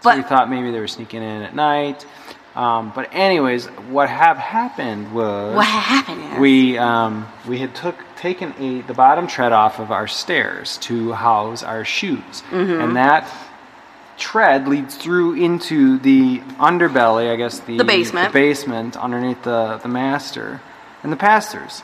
But 0.06 0.18
we 0.18 0.24
thought 0.24 0.50
maybe 0.50 0.72
they 0.72 0.80
were 0.80 0.88
sneaking 0.88 1.22
in 1.24 1.42
at 1.42 1.54
night 1.56 2.06
um, 2.56 2.94
but 2.96 3.10
anyways 3.12 3.66
what 3.92 4.08
have 4.10 4.38
happened 4.38 5.14
was 5.14 5.56
what 5.58 5.66
happened 5.68 6.24
is 6.34 6.40
we 6.40 6.78
um, 6.78 7.28
we 7.46 7.58
had 7.60 7.76
took 7.76 7.96
taken 8.16 8.54
a 8.60 8.80
the 8.88 8.94
bottom 8.94 9.28
tread 9.28 9.52
off 9.52 9.80
of 9.80 9.92
our 9.92 10.08
stairs 10.08 10.78
to 10.78 11.12
house 11.12 11.64
our 11.64 11.84
shoes, 11.84 12.44
Mm-hmm. 12.52 12.82
and 12.82 12.96
that 12.96 13.30
tread 14.18 14.70
leads 14.70 14.96
through 14.96 15.34
into 15.36 16.00
the 16.00 16.40
underbelly, 16.58 17.30
I 17.30 17.36
guess 17.36 17.60
the 17.60 17.78
The 17.78 17.84
basement. 17.84 18.32
the 18.32 18.40
basement 18.40 18.96
underneath 18.96 19.44
the 19.44 19.78
the 19.84 19.90
master 19.90 20.62
and 21.04 21.12
the 21.12 21.18
pastors. 21.18 21.84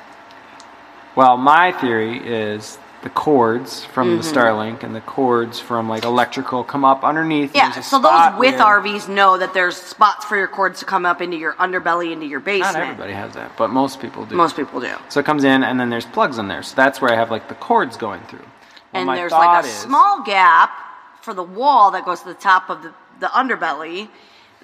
Well, 1.17 1.35
my 1.35 1.73
theory 1.73 2.17
is 2.25 2.77
the 3.03 3.09
cords 3.09 3.83
from 3.85 4.17
the 4.17 4.23
Starlink 4.23 4.83
and 4.83 4.95
the 4.95 5.01
cords 5.01 5.59
from 5.59 5.89
like 5.89 6.03
electrical 6.05 6.63
come 6.63 6.85
up 6.85 7.03
underneath. 7.03 7.49
Mm-hmm. 7.49 7.57
yeah, 7.57 7.81
so 7.81 7.99
those 7.99 8.39
with 8.39 8.59
where- 8.59 8.81
RVs 8.81 9.09
know 9.09 9.37
that 9.39 9.53
there's 9.55 9.75
spots 9.75 10.23
for 10.25 10.37
your 10.37 10.47
cords 10.47 10.79
to 10.79 10.85
come 10.85 11.05
up 11.05 11.19
into 11.21 11.35
your 11.37 11.53
underbelly, 11.53 12.11
into 12.11 12.27
your 12.27 12.39
basement. 12.39 12.73
Not 12.77 12.83
everybody 12.83 13.13
has 13.13 13.33
that, 13.33 13.57
but 13.57 13.69
most 13.69 13.99
people 14.01 14.25
do. 14.25 14.35
Most 14.35 14.55
people 14.55 14.79
do. 14.79 14.93
So 15.09 15.19
it 15.19 15.25
comes 15.25 15.43
in, 15.43 15.63
and 15.63 15.79
then 15.79 15.89
there's 15.89 16.05
plugs 16.05 16.37
in 16.37 16.47
there. 16.47 16.61
So 16.63 16.75
that's 16.75 17.01
where 17.01 17.11
I 17.11 17.15
have 17.15 17.31
like 17.31 17.47
the 17.49 17.55
cords 17.55 17.97
going 17.97 18.21
through. 18.23 18.39
Well, 18.93 19.09
and 19.09 19.17
there's 19.17 19.31
like 19.31 19.63
a 19.63 19.67
is- 19.67 19.73
small 19.73 20.23
gap 20.23 20.71
for 21.21 21.33
the 21.33 21.43
wall 21.43 21.91
that 21.91 22.05
goes 22.05 22.19
to 22.21 22.27
the 22.27 22.33
top 22.35 22.69
of 22.69 22.83
the, 22.83 22.93
the 23.19 23.27
underbelly 23.27 24.09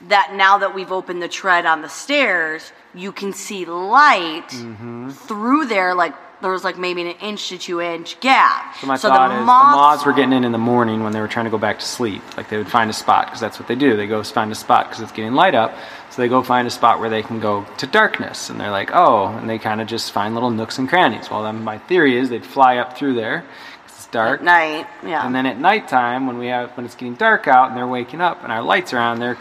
that 0.10 0.34
now 0.36 0.60
that 0.60 0.76
we've 0.76 0.92
opened 0.92 1.24
the 1.24 1.28
tread 1.28 1.66
on 1.66 1.82
the 1.82 1.90
stairs 1.90 2.72
you 2.94 3.12
can 3.12 3.34
see 3.34 3.66
light 3.66 4.48
Mm-hmm. 4.50 5.10
through 5.10 5.66
there 5.66 5.96
like 5.96 6.14
there 6.42 6.52
was 6.52 6.64
like 6.64 6.78
maybe 6.78 7.02
an 7.02 7.16
inch 7.22 7.50
to 7.50 7.58
two 7.58 7.82
inch 7.82 8.20
gap. 8.20 8.76
So 8.78 8.88
my 8.88 8.98
so 8.98 9.10
thought 9.10 9.30
the 9.30 9.40
is 9.40 9.46
moths, 9.46 9.72
the 9.72 9.78
moths 9.78 10.06
were 10.06 10.14
getting 10.14 10.34
in 10.34 10.44
in 10.44 10.52
the 10.52 10.58
morning 10.58 11.04
when 11.04 11.12
they 11.14 11.20
were 11.20 11.28
trying 11.28 11.46
to 11.46 11.52
go 11.52 11.58
back 11.58 11.80
to 11.80 11.86
sleep. 11.86 12.22
Like 12.38 12.50
they 12.50 12.58
would 12.58 12.70
find 12.70 12.90
a 12.90 12.94
spot 12.94 13.26
because 13.26 13.40
that's 13.40 13.60
what 13.60 13.68
they 13.68 13.76
do. 13.76 13.98
They 13.98 14.08
go 14.08 14.22
find 14.24 14.52
a 14.52 14.56
spot 14.56 14.88
because 14.88 15.02
it's 15.02 15.12
getting 15.12 15.34
light 15.34 15.56
up. 15.56 15.76
So 16.12 16.22
they 16.22 16.28
go 16.28 16.44
find 16.44 16.68
a 16.68 16.72
spot 16.72 17.00
where 17.00 17.10
they 17.10 17.24
can 17.24 17.40
go 17.40 17.66
to 17.78 17.88
darkness, 17.88 18.50
and 18.50 18.60
they're 18.60 18.72
like, 18.72 18.92
oh, 18.94 19.28
and 19.28 19.50
they 19.50 19.58
kind 19.60 19.82
of 19.82 19.88
just 19.88 20.12
find 20.12 20.34
little 20.34 20.50
nooks 20.50 20.78
and 20.78 20.88
crannies. 20.88 21.30
Well, 21.30 21.44
then 21.44 21.64
my 21.64 21.78
theory 21.78 22.18
is 22.18 22.30
they'd 22.30 22.46
fly 22.46 22.78
up 22.78 22.98
through 22.98 23.16
there 23.16 23.44
it's 23.86 24.08
dark. 24.08 24.40
at 24.40 24.46
night. 24.46 24.88
Yeah. 25.04 25.26
And 25.26 25.34
then 25.34 25.46
at 25.46 25.60
nighttime, 25.60 26.28
when 26.28 26.38
we 26.38 26.48
have 26.48 26.72
when 26.78 26.86
it's 26.86 26.96
getting 26.96 27.16
dark 27.16 27.48
out 27.48 27.70
and 27.70 27.78
they're 27.78 27.88
waking 27.88 28.22
up 28.22 28.44
and 28.44 28.52
our 28.52 28.62
lights 28.62 28.94
are 28.94 29.00
on, 29.00 29.20
they're 29.20 29.38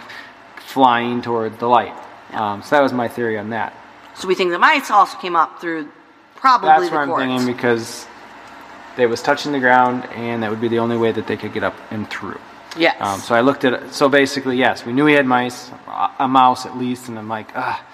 flying 0.57 1.23
toward 1.23 1.59
the 1.59 1.67
light. 1.67 1.95
Um, 2.33 2.63
so 2.63 2.77
that 2.77 2.83
was 2.83 2.93
my 2.93 3.09
theory 3.09 3.39
on 3.39 3.51
that. 3.51 3.73
so 4.15 4.27
we 4.27 4.35
think 4.35 4.51
the 4.51 4.59
mice 4.59 4.91
also 4.91 5.17
came 5.19 5.37
up 5.37 5.61
through 5.61 5.91
probably 6.47 6.69
That's 6.69 6.93
where 6.93 7.03
I'm 7.03 7.29
thinking 7.29 7.53
because 7.53 8.07
they 8.97 9.07
was 9.07 9.21
touching 9.21 9.51
the 9.51 9.59
ground, 9.59 10.05
and 10.15 10.45
that 10.45 10.51
would 10.51 10.61
be 10.61 10.69
the 10.69 10.79
only 10.79 10.97
way 10.97 11.11
that 11.11 11.27
they 11.27 11.37
could 11.37 11.53
get 11.53 11.65
up 11.65 11.75
and 11.91 12.09
through. 12.09 12.39
Yes. 12.79 12.97
Um, 13.01 13.19
so 13.19 13.35
I 13.35 13.41
looked 13.41 13.65
at 13.65 13.73
it. 13.73 13.93
So 13.93 14.09
basically, 14.09 14.57
yes, 14.57 14.87
we 14.87 14.93
knew 14.93 15.05
we 15.05 15.15
had 15.15 15.27
mice, 15.27 15.73
a- 16.21 16.29
mouse 16.29 16.65
at 16.65 16.77
least, 16.79 17.09
and 17.09 17.19
I'm 17.19 17.29
like, 17.29 17.49
ah, 17.57 17.85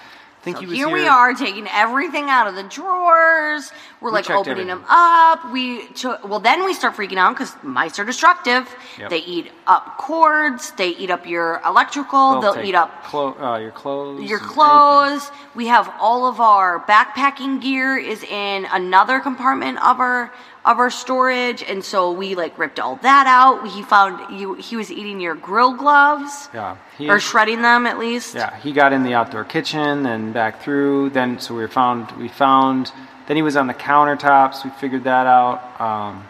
think 0.43 0.57
So 0.57 0.61
he 0.61 0.67
was 0.67 0.75
here 0.77 0.87
here. 0.87 0.95
we 0.97 1.07
are 1.07 1.33
taking 1.33 1.67
everything 1.71 2.29
out 2.29 2.47
of 2.47 2.55
the 2.55 2.63
drawers. 2.63 3.71
We're 4.01 4.09
We 4.09 4.13
like 4.15 4.29
opening 4.29 4.51
everything. 4.51 4.67
them 4.67 4.85
up. 4.89 5.51
We 5.51 5.87
took, 5.87 6.27
well, 6.27 6.39
then 6.39 6.65
we 6.65 6.73
start 6.73 6.95
freaking 6.95 7.17
out 7.17 7.33
because 7.33 7.55
mice 7.63 7.97
are 7.99 8.05
destructive. 8.05 8.67
Yep. 8.99 9.09
They 9.09 9.19
eat 9.19 9.51
up 9.67 9.97
cords. 9.97 10.71
They 10.71 10.89
eat 10.89 11.09
up 11.09 11.25
your 11.25 11.61
electrical. 11.65 12.41
They'll, 12.41 12.53
take 12.55 12.65
eat 12.65 12.75
up 12.75 13.03
clo- 13.05 13.35
uh, 13.39 13.57
your 13.59 13.71
clothes. 13.71 14.29
your 14.29 14.39
clothes. 14.39 15.29
We 15.55 15.67
have 15.67 15.91
all 15.99 16.27
of 16.27 16.39
our 16.41 16.81
backpacking 16.85 17.61
gear 17.61 17.97
is 17.97 18.23
in 18.23 18.65
another 18.71 19.19
compartment 19.21 19.77
of 19.83 19.99
our 19.99 20.31
of 20.65 20.79
our 20.79 20.89
storage, 20.89 21.61
and 21.63 21.83
so 21.83 22.11
we 22.11 22.35
like 22.35 22.57
ripped 22.57 22.79
all 22.79 22.95
that 22.97 23.27
out. 23.27 23.67
He 23.67 23.81
found 23.83 24.37
you. 24.39 24.53
He 24.55 24.75
was 24.75 24.91
eating 24.91 25.19
your 25.19 25.35
grill 25.35 25.73
gloves, 25.73 26.49
Yeah, 26.53 26.77
he- 26.97 27.09
or 27.09 27.19
shredding 27.19 27.61
them 27.61 27.85
at 27.85 27.99
least. 27.99 28.35
Yeah, 28.35 28.55
he 28.57 28.71
got 28.71 28.93
in 28.93 29.03
the 29.03 29.13
outdoor 29.13 29.43
kitchen 29.43 30.05
and 30.05 30.33
back 30.33 30.61
through. 30.61 31.09
Then 31.11 31.39
so 31.39 31.55
we 31.55 31.67
found 31.67 32.11
we 32.13 32.27
found. 32.29 32.91
Then 33.27 33.35
he 33.37 33.41
was 33.41 33.55
on 33.57 33.67
the 33.67 33.73
countertops. 33.73 34.63
We 34.63 34.69
figured 34.71 35.03
that 35.05 35.27
out. 35.27 35.79
Um, 35.81 36.25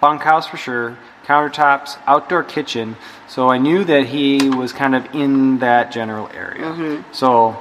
bunkhouse 0.00 0.46
for 0.46 0.56
sure. 0.56 0.96
Countertops, 1.26 1.96
outdoor 2.06 2.42
kitchen. 2.42 2.96
So 3.28 3.50
I 3.50 3.58
knew 3.58 3.84
that 3.84 4.06
he 4.06 4.48
was 4.50 4.72
kind 4.72 4.94
of 4.96 5.14
in 5.14 5.58
that 5.60 5.92
general 5.92 6.28
area. 6.34 7.04
So 7.12 7.56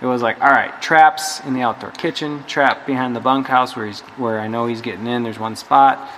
it 0.00 0.06
was 0.06 0.20
like, 0.22 0.40
all 0.42 0.50
right, 0.50 0.80
traps 0.82 1.40
in 1.40 1.54
the 1.54 1.62
outdoor 1.62 1.90
kitchen, 1.92 2.44
trap 2.46 2.86
behind 2.86 3.16
the 3.16 3.20
bunkhouse 3.20 3.74
where 3.76 3.86
he's 3.86 4.00
where 4.18 4.40
I 4.40 4.46
know 4.48 4.66
he's 4.66 4.82
getting 4.82 5.06
in. 5.06 5.22
There's 5.22 5.38
one 5.38 5.56
spot. 5.56 6.08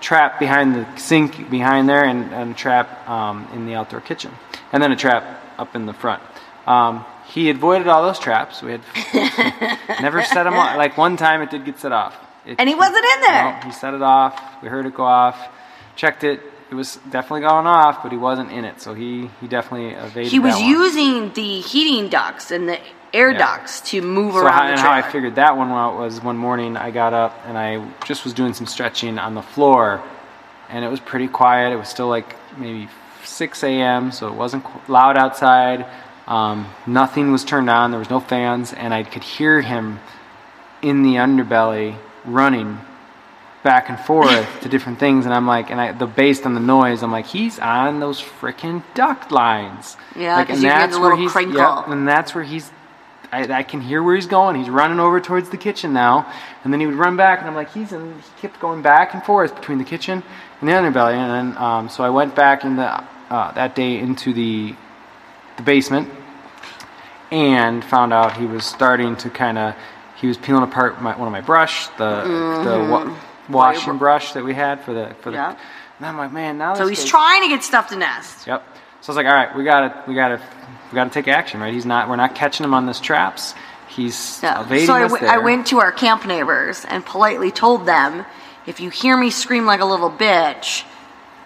Trap 0.00 0.38
behind 0.38 0.74
the 0.74 0.86
sink 0.96 1.50
behind 1.50 1.88
there, 1.88 2.04
and, 2.04 2.32
and 2.32 2.52
a 2.52 2.54
trap 2.54 3.06
um, 3.08 3.46
in 3.54 3.66
the 3.66 3.74
outdoor 3.74 4.00
kitchen, 4.00 4.32
and 4.72 4.82
then 4.82 4.90
a 4.92 4.96
trap 4.96 5.42
up 5.58 5.76
in 5.76 5.84
the 5.86 5.92
front. 5.92 6.22
Um, 6.66 7.04
he 7.26 7.50
avoided 7.50 7.86
all 7.86 8.02
those 8.02 8.18
traps. 8.18 8.62
We 8.62 8.72
had 8.72 8.80
never 10.00 10.22
set 10.22 10.44
them 10.44 10.54
off. 10.54 10.76
Like 10.76 10.96
one 10.96 11.16
time, 11.16 11.42
it 11.42 11.50
did 11.50 11.64
get 11.64 11.78
set 11.78 11.92
off. 11.92 12.16
It- 12.46 12.56
And 12.58 12.68
he 12.68 12.74
wasn't 12.74 13.04
in 13.04 13.20
there. 13.20 13.60
No, 13.62 13.66
he 13.66 13.72
set 13.72 13.92
it 13.94 14.02
off. 14.02 14.62
We 14.62 14.68
heard 14.68 14.86
it 14.86 14.94
go 14.94 15.04
off. 15.04 15.36
Checked 15.96 16.24
it. 16.24 16.40
It 16.70 16.74
was 16.74 16.96
definitely 17.10 17.42
going 17.42 17.66
off, 17.66 18.02
but 18.02 18.10
he 18.12 18.18
wasn't 18.18 18.52
in 18.52 18.64
it. 18.64 18.80
So 18.80 18.94
he 18.94 19.28
he 19.40 19.48
definitely 19.48 19.90
evaded. 19.90 20.30
He 20.32 20.38
was 20.38 20.58
using 20.60 21.32
the 21.34 21.60
heating 21.60 22.08
ducts 22.08 22.50
and 22.50 22.68
the 22.68 22.78
air 23.12 23.30
Yeah. 23.32 23.38
ducts 23.38 23.80
to 23.90 24.00
move 24.02 24.34
So 24.34 24.40
around 24.40 24.52
how, 24.52 24.64
the 24.66 24.72
and 24.72 24.80
how 24.80 24.92
I 24.92 25.02
figured 25.02 25.34
that 25.36 25.56
one 25.56 25.70
out 25.70 25.98
was 25.98 26.22
one 26.22 26.36
morning 26.36 26.76
I 26.76 26.90
got 26.90 27.12
up 27.12 27.40
and 27.46 27.56
I 27.58 27.84
just 28.04 28.24
was 28.24 28.32
doing 28.32 28.54
some 28.54 28.66
stretching 28.66 29.18
on 29.18 29.34
the 29.34 29.42
floor, 29.42 30.02
and 30.68 30.84
it 30.84 30.88
was 30.88 31.00
pretty 31.00 31.28
quiet. 31.28 31.72
It 31.72 31.76
was 31.76 31.88
still 31.88 32.08
like 32.08 32.36
maybe 32.58 32.88
6 33.24 33.62
a.m., 33.64 34.12
so 34.12 34.28
it 34.28 34.34
wasn't 34.34 34.64
loud 34.88 35.16
outside. 35.16 35.86
Um, 36.26 36.66
nothing 36.86 37.32
was 37.32 37.44
turned 37.44 37.68
on. 37.68 37.90
There 37.90 37.98
was 37.98 38.10
no 38.10 38.20
fans, 38.20 38.72
and 38.72 38.94
I 38.94 39.02
could 39.02 39.24
hear 39.24 39.60
him 39.60 39.98
in 40.82 41.02
the 41.02 41.16
underbelly 41.16 41.96
running 42.24 42.78
back 43.62 43.88
and 43.90 43.98
forth 44.00 44.46
to 44.62 44.68
different 44.68 44.98
things. 44.98 45.26
And 45.26 45.34
I'm 45.34 45.46
like, 45.46 45.70
and 45.70 45.80
I, 45.80 45.92
the 45.92 46.06
based 46.06 46.46
on 46.46 46.54
the 46.54 46.60
noise, 46.60 47.02
I'm 47.02 47.10
like, 47.12 47.26
he's 47.26 47.58
on 47.58 48.00
those 48.00 48.20
freaking 48.20 48.82
duct 48.94 49.30
lines. 49.32 49.96
Yeah, 50.16 50.36
like, 50.36 50.50
and 50.50 50.62
that's 50.62 50.96
where 50.98 51.16
he's, 51.16 51.32
crinkle. 51.32 51.56
yep, 51.56 51.88
and 51.88 52.06
that's 52.08 52.34
where 52.34 52.44
he's 52.44 52.70
I, 53.32 53.42
I 53.58 53.62
can 53.62 53.80
hear 53.80 54.02
where 54.02 54.14
he's 54.14 54.26
going. 54.26 54.56
He's 54.56 54.68
running 54.68 54.98
over 55.00 55.20
towards 55.20 55.50
the 55.50 55.56
kitchen 55.56 55.92
now, 55.92 56.30
and 56.64 56.72
then 56.72 56.80
he 56.80 56.86
would 56.86 56.96
run 56.96 57.16
back, 57.16 57.38
and 57.40 57.48
I'm 57.48 57.54
like, 57.54 57.72
he's 57.72 57.92
in. 57.92 58.14
He 58.16 58.22
kept 58.40 58.58
going 58.60 58.82
back 58.82 59.14
and 59.14 59.22
forth 59.22 59.54
between 59.54 59.78
the 59.78 59.84
kitchen 59.84 60.22
and 60.60 60.68
the 60.68 60.72
underbelly, 60.72 61.14
and 61.14 61.54
then 61.54 61.62
um, 61.62 61.88
so 61.88 62.02
I 62.04 62.10
went 62.10 62.34
back 62.34 62.64
in 62.64 62.76
the 62.76 62.84
uh, 63.30 63.52
that 63.52 63.74
day 63.74 63.98
into 63.98 64.32
the 64.32 64.74
the 65.56 65.62
basement 65.62 66.08
and 67.30 67.84
found 67.84 68.12
out 68.12 68.36
he 68.36 68.46
was 68.46 68.64
starting 68.64 69.16
to 69.16 69.30
kind 69.30 69.58
of 69.58 69.74
he 70.16 70.26
was 70.26 70.36
peeling 70.36 70.62
apart 70.62 71.00
my, 71.00 71.16
one 71.16 71.28
of 71.28 71.32
my 71.32 71.40
brush, 71.40 71.86
the 71.98 72.22
the 72.64 72.88
wa- 72.90 73.16
washing 73.48 73.98
brush 73.98 74.32
that 74.32 74.44
we 74.44 74.54
had 74.54 74.80
for 74.82 74.92
the 74.92 75.14
for 75.20 75.30
the. 75.30 75.36
Yeah. 75.36 75.56
And 75.98 76.06
I'm 76.06 76.16
like, 76.16 76.32
man, 76.32 76.56
now 76.58 76.74
So 76.74 76.86
he's 76.86 77.00
guy's- 77.00 77.10
trying 77.10 77.42
to 77.42 77.48
get 77.48 77.62
stuff 77.62 77.88
to 77.90 77.96
nest. 77.96 78.46
Yep. 78.46 78.64
So 79.02 79.10
I 79.10 79.12
was 79.12 79.16
like, 79.16 79.26
all 79.26 79.34
right, 79.34 79.54
we 79.54 79.64
gotta, 79.64 80.02
we 80.08 80.14
gotta, 80.14 80.40
we 80.90 80.96
gotta 80.96 81.10
take 81.10 81.28
action, 81.28 81.60
right? 81.60 81.72
He's 81.72 81.86
not, 81.86 82.08
we're 82.08 82.16
not 82.16 82.34
catching 82.34 82.64
him 82.64 82.74
on 82.74 82.86
this 82.86 83.00
traps. 83.00 83.54
He's 83.88 84.40
Yeah. 84.42 84.60
evading 84.62 84.86
So 84.86 84.94
I, 84.94 85.04
us 85.04 85.10
w- 85.12 85.26
there. 85.26 85.34
I 85.34 85.38
went 85.38 85.66
to 85.68 85.80
our 85.80 85.92
camp 85.92 86.26
neighbors 86.26 86.84
and 86.84 87.04
politely 87.04 87.50
told 87.50 87.86
them, 87.86 88.24
if 88.66 88.78
you 88.80 88.90
hear 88.90 89.16
me 89.16 89.30
scream 89.30 89.66
like 89.66 89.80
a 89.80 89.84
little 89.84 90.10
bitch, 90.10 90.84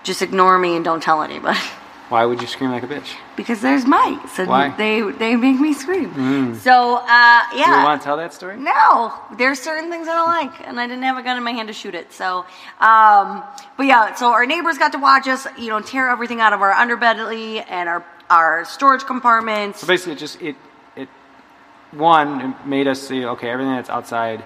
just 0.02 0.20
ignore 0.22 0.58
me 0.58 0.76
and 0.76 0.84
don't 0.84 1.02
tell 1.02 1.22
anybody. 1.22 1.58
Why 2.10 2.26
would 2.26 2.40
you 2.42 2.46
scream 2.46 2.70
like 2.70 2.82
a 2.82 2.86
bitch? 2.86 3.14
because 3.34 3.60
there's 3.62 3.86
mice 3.86 4.38
and 4.38 4.48
Why? 4.48 4.68
Mm. 4.68 4.76
they 4.76 5.00
they 5.18 5.36
make 5.36 5.58
me 5.58 5.72
scream. 5.72 6.54
So 6.56 6.96
uh, 6.98 7.06
yeah. 7.06 7.64
Do 7.64 7.70
you 7.78 7.82
want 7.82 8.00
to 8.00 8.04
tell 8.04 8.16
that 8.18 8.32
story? 8.34 8.56
No, 8.58 9.12
there's 9.36 9.58
certain 9.60 9.90
things 9.90 10.06
I 10.06 10.14
don't 10.14 10.28
like, 10.28 10.68
and 10.68 10.78
I 10.78 10.86
didn't 10.86 11.02
have 11.02 11.16
a 11.16 11.22
gun 11.22 11.36
in 11.38 11.42
my 11.42 11.50
hand 11.52 11.66
to 11.68 11.72
shoot 11.74 11.94
it. 11.94 12.12
So, 12.12 12.44
um, 12.78 13.42
but 13.76 13.86
yeah, 13.86 14.14
so 14.14 14.26
our 14.30 14.44
neighbors 14.46 14.76
got 14.78 14.92
to 14.92 14.98
watch 14.98 15.26
us, 15.26 15.46
you 15.58 15.68
know, 15.70 15.80
tear 15.80 16.08
everything 16.10 16.40
out 16.40 16.52
of 16.52 16.60
our 16.60 16.72
underbelly 16.72 17.64
and 17.68 17.88
our 17.88 18.04
our 18.30 18.64
storage 18.64 19.04
compartments. 19.04 19.80
So 19.80 19.86
basically, 19.86 20.14
it 20.14 20.18
just 20.18 20.40
it, 20.40 20.56
it, 20.96 21.08
one, 21.92 22.40
it 22.40 22.66
made 22.66 22.86
us 22.86 23.00
see, 23.00 23.24
okay, 23.24 23.50
everything 23.50 23.74
that's 23.74 23.90
outside 23.90 24.44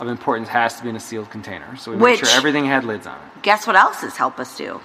of 0.00 0.08
importance 0.08 0.48
has 0.48 0.76
to 0.76 0.82
be 0.82 0.88
in 0.88 0.96
a 0.96 1.00
sealed 1.00 1.30
container. 1.30 1.76
So 1.76 1.92
we 1.92 1.96
made 1.96 2.18
sure 2.18 2.28
everything 2.30 2.64
had 2.64 2.84
lids 2.84 3.06
on 3.06 3.16
it. 3.16 3.42
Guess 3.42 3.66
what 3.66 3.76
else 3.76 4.00
has 4.00 4.16
helped 4.16 4.40
us 4.40 4.56
do? 4.56 4.80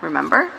Remember? 0.00 0.50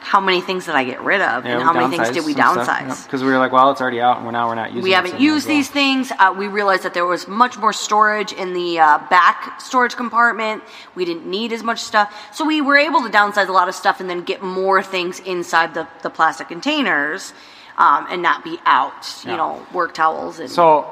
How 0.00 0.20
many 0.20 0.40
things 0.40 0.66
did 0.66 0.76
I 0.76 0.84
get 0.84 1.00
rid 1.00 1.20
of, 1.20 1.44
and 1.44 1.60
how 1.62 1.72
many 1.72 1.88
things 1.96 2.10
did 2.10 2.24
we 2.24 2.32
downsize? 2.34 3.04
Because 3.04 3.24
we 3.24 3.28
were 3.30 3.38
like, 3.38 3.50
well, 3.50 3.72
it's 3.72 3.80
already 3.80 4.00
out, 4.00 4.18
and 4.18 4.24
we're 4.26 4.30
now 4.30 4.48
we're 4.48 4.54
not 4.54 4.68
using. 4.68 4.78
It. 4.78 4.84
We 4.84 4.90
haven't 4.92 5.10
so 5.12 5.16
we 5.16 5.18
might 5.26 5.34
used 5.34 5.48
well. 5.48 5.56
these 5.56 5.68
things. 5.68 6.12
Uh, 6.16 6.32
we 6.38 6.46
realized 6.46 6.84
that 6.84 6.94
there 6.94 7.06
was 7.06 7.26
much 7.26 7.58
more 7.58 7.72
storage 7.72 8.32
in 8.32 8.52
the 8.52 8.78
uh, 8.78 8.98
back 9.10 9.60
storage 9.60 9.96
compartment. 9.96 10.62
We 10.94 11.04
didn't 11.04 11.26
need 11.26 11.52
as 11.52 11.64
much 11.64 11.80
stuff. 11.80 12.14
So 12.32 12.44
we 12.44 12.60
were 12.60 12.76
able 12.76 13.02
to 13.02 13.08
downsize 13.08 13.48
a 13.48 13.52
lot 13.52 13.68
of 13.68 13.74
stuff 13.74 13.98
and 13.98 14.08
then 14.08 14.22
get 14.22 14.42
more 14.42 14.80
things 14.80 15.18
inside 15.18 15.74
the, 15.74 15.88
the 16.02 16.10
plastic 16.10 16.46
containers 16.48 17.32
um, 17.76 18.06
and 18.08 18.22
not 18.22 18.44
be 18.44 18.58
out, 18.64 19.20
you 19.24 19.30
Yeah. 19.30 19.36
know, 19.38 19.66
work 19.72 19.92
towels. 19.92 20.38
And 20.38 20.48
So, 20.48 20.88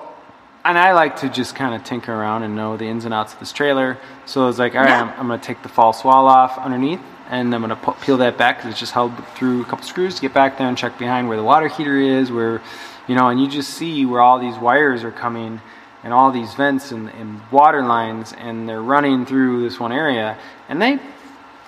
and 0.65 0.77
I 0.77 0.93
like 0.93 1.17
to 1.21 1.29
just 1.29 1.55
kind 1.55 1.73
of 1.75 1.85
tinker 1.85 2.13
around 2.13 2.43
and 2.43 2.57
know 2.57 2.77
the 2.77 2.87
ins 2.87 3.05
and 3.05 3.15
outs 3.15 3.33
of 3.35 3.39
this 3.39 3.53
trailer. 3.53 3.97
So 4.27 4.49
it's 4.49 4.59
like, 4.59 4.75
all 4.75 4.81
right, 4.83 4.89
Yeah. 4.91 5.03
I'm, 5.03 5.21
I'm 5.21 5.27
going 5.29 5.39
to 5.39 5.47
take 5.47 5.63
the 5.63 5.69
false 5.69 6.03
wall 6.03 6.27
off 6.27 6.59
underneath, 6.59 7.01
and 7.31 7.55
I'm 7.55 7.63
going 7.63 7.77
to 7.77 7.93
peel 8.01 8.19
that 8.19 8.37
back 8.37 8.59
because 8.59 8.73
it's 8.73 8.81
just 8.81 8.93
held 8.93 9.13
through 9.35 9.63
a 9.63 9.65
couple 9.65 9.85
screws 9.85 10.15
to 10.17 10.21
get 10.21 10.35
back 10.35 10.59
there 10.59 10.69
and 10.69 10.77
check 10.77 10.99
behind 10.99 11.29
where 11.29 11.37
the 11.37 11.43
water 11.43 11.69
heater 11.69 11.99
is, 11.99 12.31
where, 12.31 12.61
you 13.09 13.15
know, 13.15 13.29
and 13.29 13.41
you 13.41 13.49
just 13.49 13.71
see 13.71 14.05
where 14.07 14.21
all 14.21 14.39
these 14.39 14.57
wires 14.57 15.05
are 15.05 15.13
coming 15.13 15.61
and 16.03 16.13
all 16.13 16.31
these 16.31 16.53
vents 16.55 16.93
and, 16.93 17.09
and 17.11 17.41
water 17.51 17.83
lines, 17.83 18.35
and 18.35 18.69
they're 18.69 18.83
running 18.83 19.25
through 19.25 19.63
this 19.63 19.81
one 19.81 19.91
area, 19.91 20.37
and 20.69 20.81
they 20.81 20.99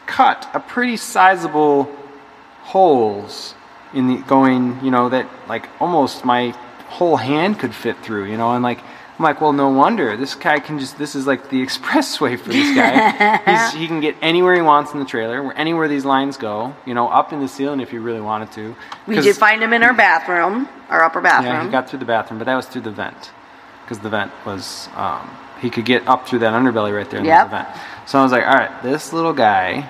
cut 0.05 0.49
a 0.53 0.61
pretty 0.61 0.97
sizable 0.97 1.85
holes 2.63 3.55
in 3.95 4.09
the 4.09 4.19
going, 4.23 4.79
you 4.85 4.91
know, 4.91 5.09
that 5.09 5.27
like 5.49 5.69
almost 5.81 6.25
my 6.25 6.51
whole 6.89 7.17
hand 7.17 7.59
could 7.59 7.75
fit 7.75 7.97
through, 8.03 8.25
you 8.27 8.37
know, 8.37 8.53
and 8.53 8.63
like 8.63 8.81
I'm 9.18 9.23
like, 9.25 9.40
well, 9.40 9.52
no 9.54 9.70
wonder 9.70 10.14
this 10.16 10.35
guy 10.35 10.58
can 10.61 10.78
just. 10.78 10.99
This 10.99 11.14
is 11.14 11.26
like 11.26 11.49
the 11.49 11.62
expressway 11.66 12.38
for 12.38 12.50
this 12.50 12.75
guy. 12.76 13.38
He's, 13.70 13.73
he 13.80 13.87
can 13.87 14.00
get 14.00 14.14
anywhere 14.20 14.54
he 14.54 14.61
wants 14.61 14.92
in 14.92 14.99
the 14.99 15.06
trailer, 15.06 15.42
where 15.42 15.56
anywhere 15.56 15.88
these 15.88 16.04
lines 16.04 16.37
go, 16.37 16.75
you 16.85 16.92
know, 16.92 17.08
up 17.08 17.32
in 17.32 17.40
the 17.40 17.49
ceiling 17.49 17.80
if 17.80 17.90
he 17.90 17.99
really 17.99 18.20
wanted 18.20 18.52
to. 18.52 18.76
We 19.06 19.14
did 19.20 19.37
find 19.37 19.62
him 19.62 19.73
in 19.73 19.82
our 19.82 19.94
bathroom, 19.94 20.68
our 20.90 21.02
upper 21.02 21.20
bathroom. 21.23 21.54
yeah, 21.54 21.64
he 21.64 21.70
got 21.70 21.88
through 21.88 22.00
the 22.00 22.04
bathroom, 22.04 22.38
but 22.38 22.44
that 22.44 22.56
was 22.56 22.66
through 22.66 22.82
the 22.82 22.90
vent 22.90 23.30
because 23.82 24.00
the 24.00 24.11
vent 24.11 24.32
was 24.44 24.88
um, 24.96 25.30
he 25.62 25.70
could 25.70 25.87
get 25.87 26.06
up 26.06 26.28
through 26.28 26.40
that 26.40 26.52
underbelly 26.52 26.94
right 26.94 27.08
there 27.08 27.20
in 27.20 27.25
Yep. 27.26 27.46
the 27.46 27.50
vent. 27.56 27.68
So 28.04 28.18
I 28.18 28.23
was 28.23 28.32
like, 28.32 28.46
all 28.46 28.54
right, 28.54 28.82
this 28.82 29.12
little 29.14 29.32
guy 29.32 29.88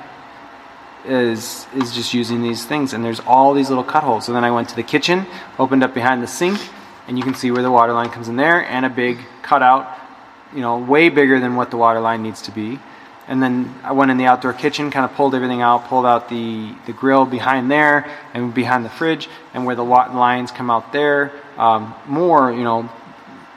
is 1.05 1.67
is 1.75 1.95
just 1.95 2.15
using 2.15 2.43
these 2.43 2.65
things, 2.65 2.93
and 2.93 3.05
there's 3.05 3.21
all 3.21 3.55
these 3.55 3.69
little 3.69 3.85
cut 3.85 4.03
holes. 4.05 4.25
So 4.27 4.33
then 4.33 4.45
I 4.45 4.51
went 4.51 4.69
to 4.71 4.77
the 4.77 4.83
kitchen, 4.83 5.27
opened 5.59 5.83
up 5.83 5.95
behind 5.95 6.23
the 6.23 6.27
sink, 6.27 6.61
and 7.07 7.17
you 7.19 7.25
can 7.25 7.35
see 7.35 7.51
where 7.51 7.63
the 7.63 7.71
water 7.71 7.93
line 7.93 8.11
comes 8.11 8.29
in 8.29 8.37
there, 8.37 8.65
and 8.65 8.85
a 8.85 8.91
big 8.91 9.19
cutout 9.43 9.99
you 10.55 10.61
know, 10.61 10.79
way 10.79 11.09
bigger 11.09 11.41
than 11.41 11.57
what 11.57 11.71
the 11.71 11.77
water 11.77 12.01
line 12.01 12.23
needs 12.23 12.43
to 12.43 12.53
be. 12.53 12.79
And 13.29 13.43
then 13.43 13.75
I 13.83 13.93
went 13.93 14.11
in 14.11 14.19
the 14.19 14.27
outdoor 14.27 14.53
kitchen, 14.53 14.91
kind 14.91 15.05
of 15.05 15.17
pulled 15.17 15.35
everything 15.35 15.61
out, 15.61 15.87
pulled 15.87 16.07
out 16.07 16.29
the, 16.29 16.73
the 16.87 16.93
grill 16.93 17.27
behind 17.27 17.71
there 17.71 18.09
and 18.33 18.55
behind 18.55 18.85
the 18.85 18.89
fridge, 18.89 19.29
and 19.53 19.67
where 19.67 19.75
the 19.75 19.83
lines 19.83 20.53
come 20.53 20.71
out 20.71 20.93
there, 20.93 21.33
um, 21.57 21.93
more, 22.07 22.53
you 22.53 22.63
know, 22.63 22.89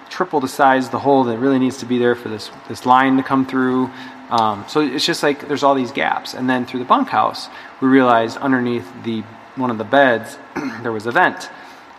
triple 0.10 0.40
the 0.40 0.48
size 0.48 0.86
of 0.88 0.92
the 0.92 1.00
hole 1.00 1.26
that 1.26 1.38
really 1.38 1.60
needs 1.60 1.78
to 1.78 1.86
be 1.86 2.00
there 2.00 2.16
for 2.16 2.30
this 2.30 2.50
this 2.68 2.86
line 2.88 3.18
to 3.18 3.24
come 3.24 3.46
through. 3.46 3.92
Um, 4.32 4.66
so 4.68 4.82
it's 4.82 5.06
just 5.06 5.22
like 5.22 5.48
there's 5.48 5.62
all 5.62 5.76
these 5.76 5.92
gaps, 5.92 6.34
and 6.34 6.50
then 6.50 6.66
through 6.66 6.80
the 6.80 6.86
bunkhouse, 6.86 7.48
we 7.80 7.88
realized 7.88 8.38
underneath 8.38 8.88
the 9.04 9.22
one 9.56 9.70
of 9.70 9.78
the 9.78 9.84
beds 9.84 10.38
there 10.82 10.92
was 10.92 11.06
a 11.06 11.12
vent, 11.12 11.50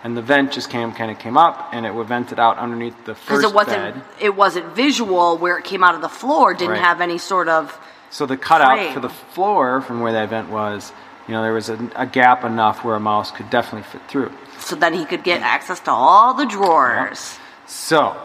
and 0.02 0.16
the 0.16 0.22
vent 0.22 0.52
just 0.52 0.70
came 0.70 0.92
kind 0.92 1.10
of 1.10 1.18
came 1.18 1.36
up, 1.36 1.68
and 1.72 1.84
it 1.86 1.92
vented 2.06 2.38
out 2.38 2.58
underneath 2.58 2.96
the 3.04 3.14
because 3.14 3.42
first 3.42 3.44
it 3.48 3.54
wasn't 3.54 3.94
bed. 3.94 4.02
it 4.20 4.34
wasn't 4.36 4.66
visual 4.74 5.36
where 5.38 5.58
it 5.58 5.64
came 5.64 5.82
out 5.84 5.94
of 5.94 6.00
the 6.00 6.08
floor. 6.08 6.54
Didn't 6.54 6.70
Right. 6.72 6.80
have 6.80 7.00
any 7.00 7.18
sort 7.18 7.48
of 7.48 7.78
So 8.10 8.26
the 8.26 8.36
cutout 8.36 8.78
frame. 8.78 8.94
for 8.94 9.00
the 9.00 9.08
floor 9.10 9.80
from 9.80 10.00
where 10.00 10.12
that 10.12 10.28
vent 10.30 10.48
was, 10.50 10.92
you 11.28 11.34
know, 11.34 11.42
there 11.42 11.52
was 11.52 11.68
a, 11.68 11.78
a 11.96 12.06
gap 12.06 12.44
enough 12.44 12.82
where 12.84 12.96
a 12.96 13.00
mouse 13.00 13.30
could 13.30 13.50
definitely 13.50 13.82
fit 13.90 14.00
through. 14.08 14.32
so 14.58 14.74
then 14.76 14.94
he 14.94 15.04
could 15.04 15.22
get 15.22 15.42
access 15.42 15.80
to 15.80 15.90
all 15.90 16.34
the 16.34 16.46
drawers. 16.46 17.38
So, 17.66 18.16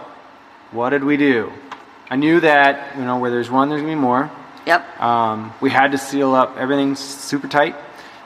what 0.72 0.90
did 0.90 1.04
we 1.04 1.18
do? 1.18 1.52
I 2.10 2.16
knew 2.16 2.40
that 2.40 2.96
you 2.98 3.04
know 3.04 3.18
where 3.18 3.32
there's 3.32 3.50
one, 3.52 3.70
there's 3.70 3.82
gonna 3.82 3.94
be 3.94 4.00
more. 4.00 4.30
Yep. 4.66 5.02
Um, 5.02 5.54
we 5.62 5.70
had 5.70 5.92
to 5.92 5.98
seal 6.00 6.34
up 6.34 6.58
everything 6.58 6.96
super 6.96 7.48
tight. 7.48 7.76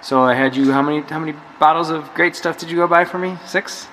So 0.01 0.21
I 0.21 0.33
had 0.33 0.55
you. 0.55 0.71
How 0.71 0.81
many? 0.81 1.01
How 1.01 1.19
many 1.19 1.37
bottles 1.59 1.89
of 1.89 2.13
great 2.13 2.35
stuff 2.35 2.57
did 2.57 2.69
you 2.69 2.77
go 2.77 2.87
buy 2.87 3.05
for 3.05 3.17
me? 3.17 3.37
Six. 3.45 3.87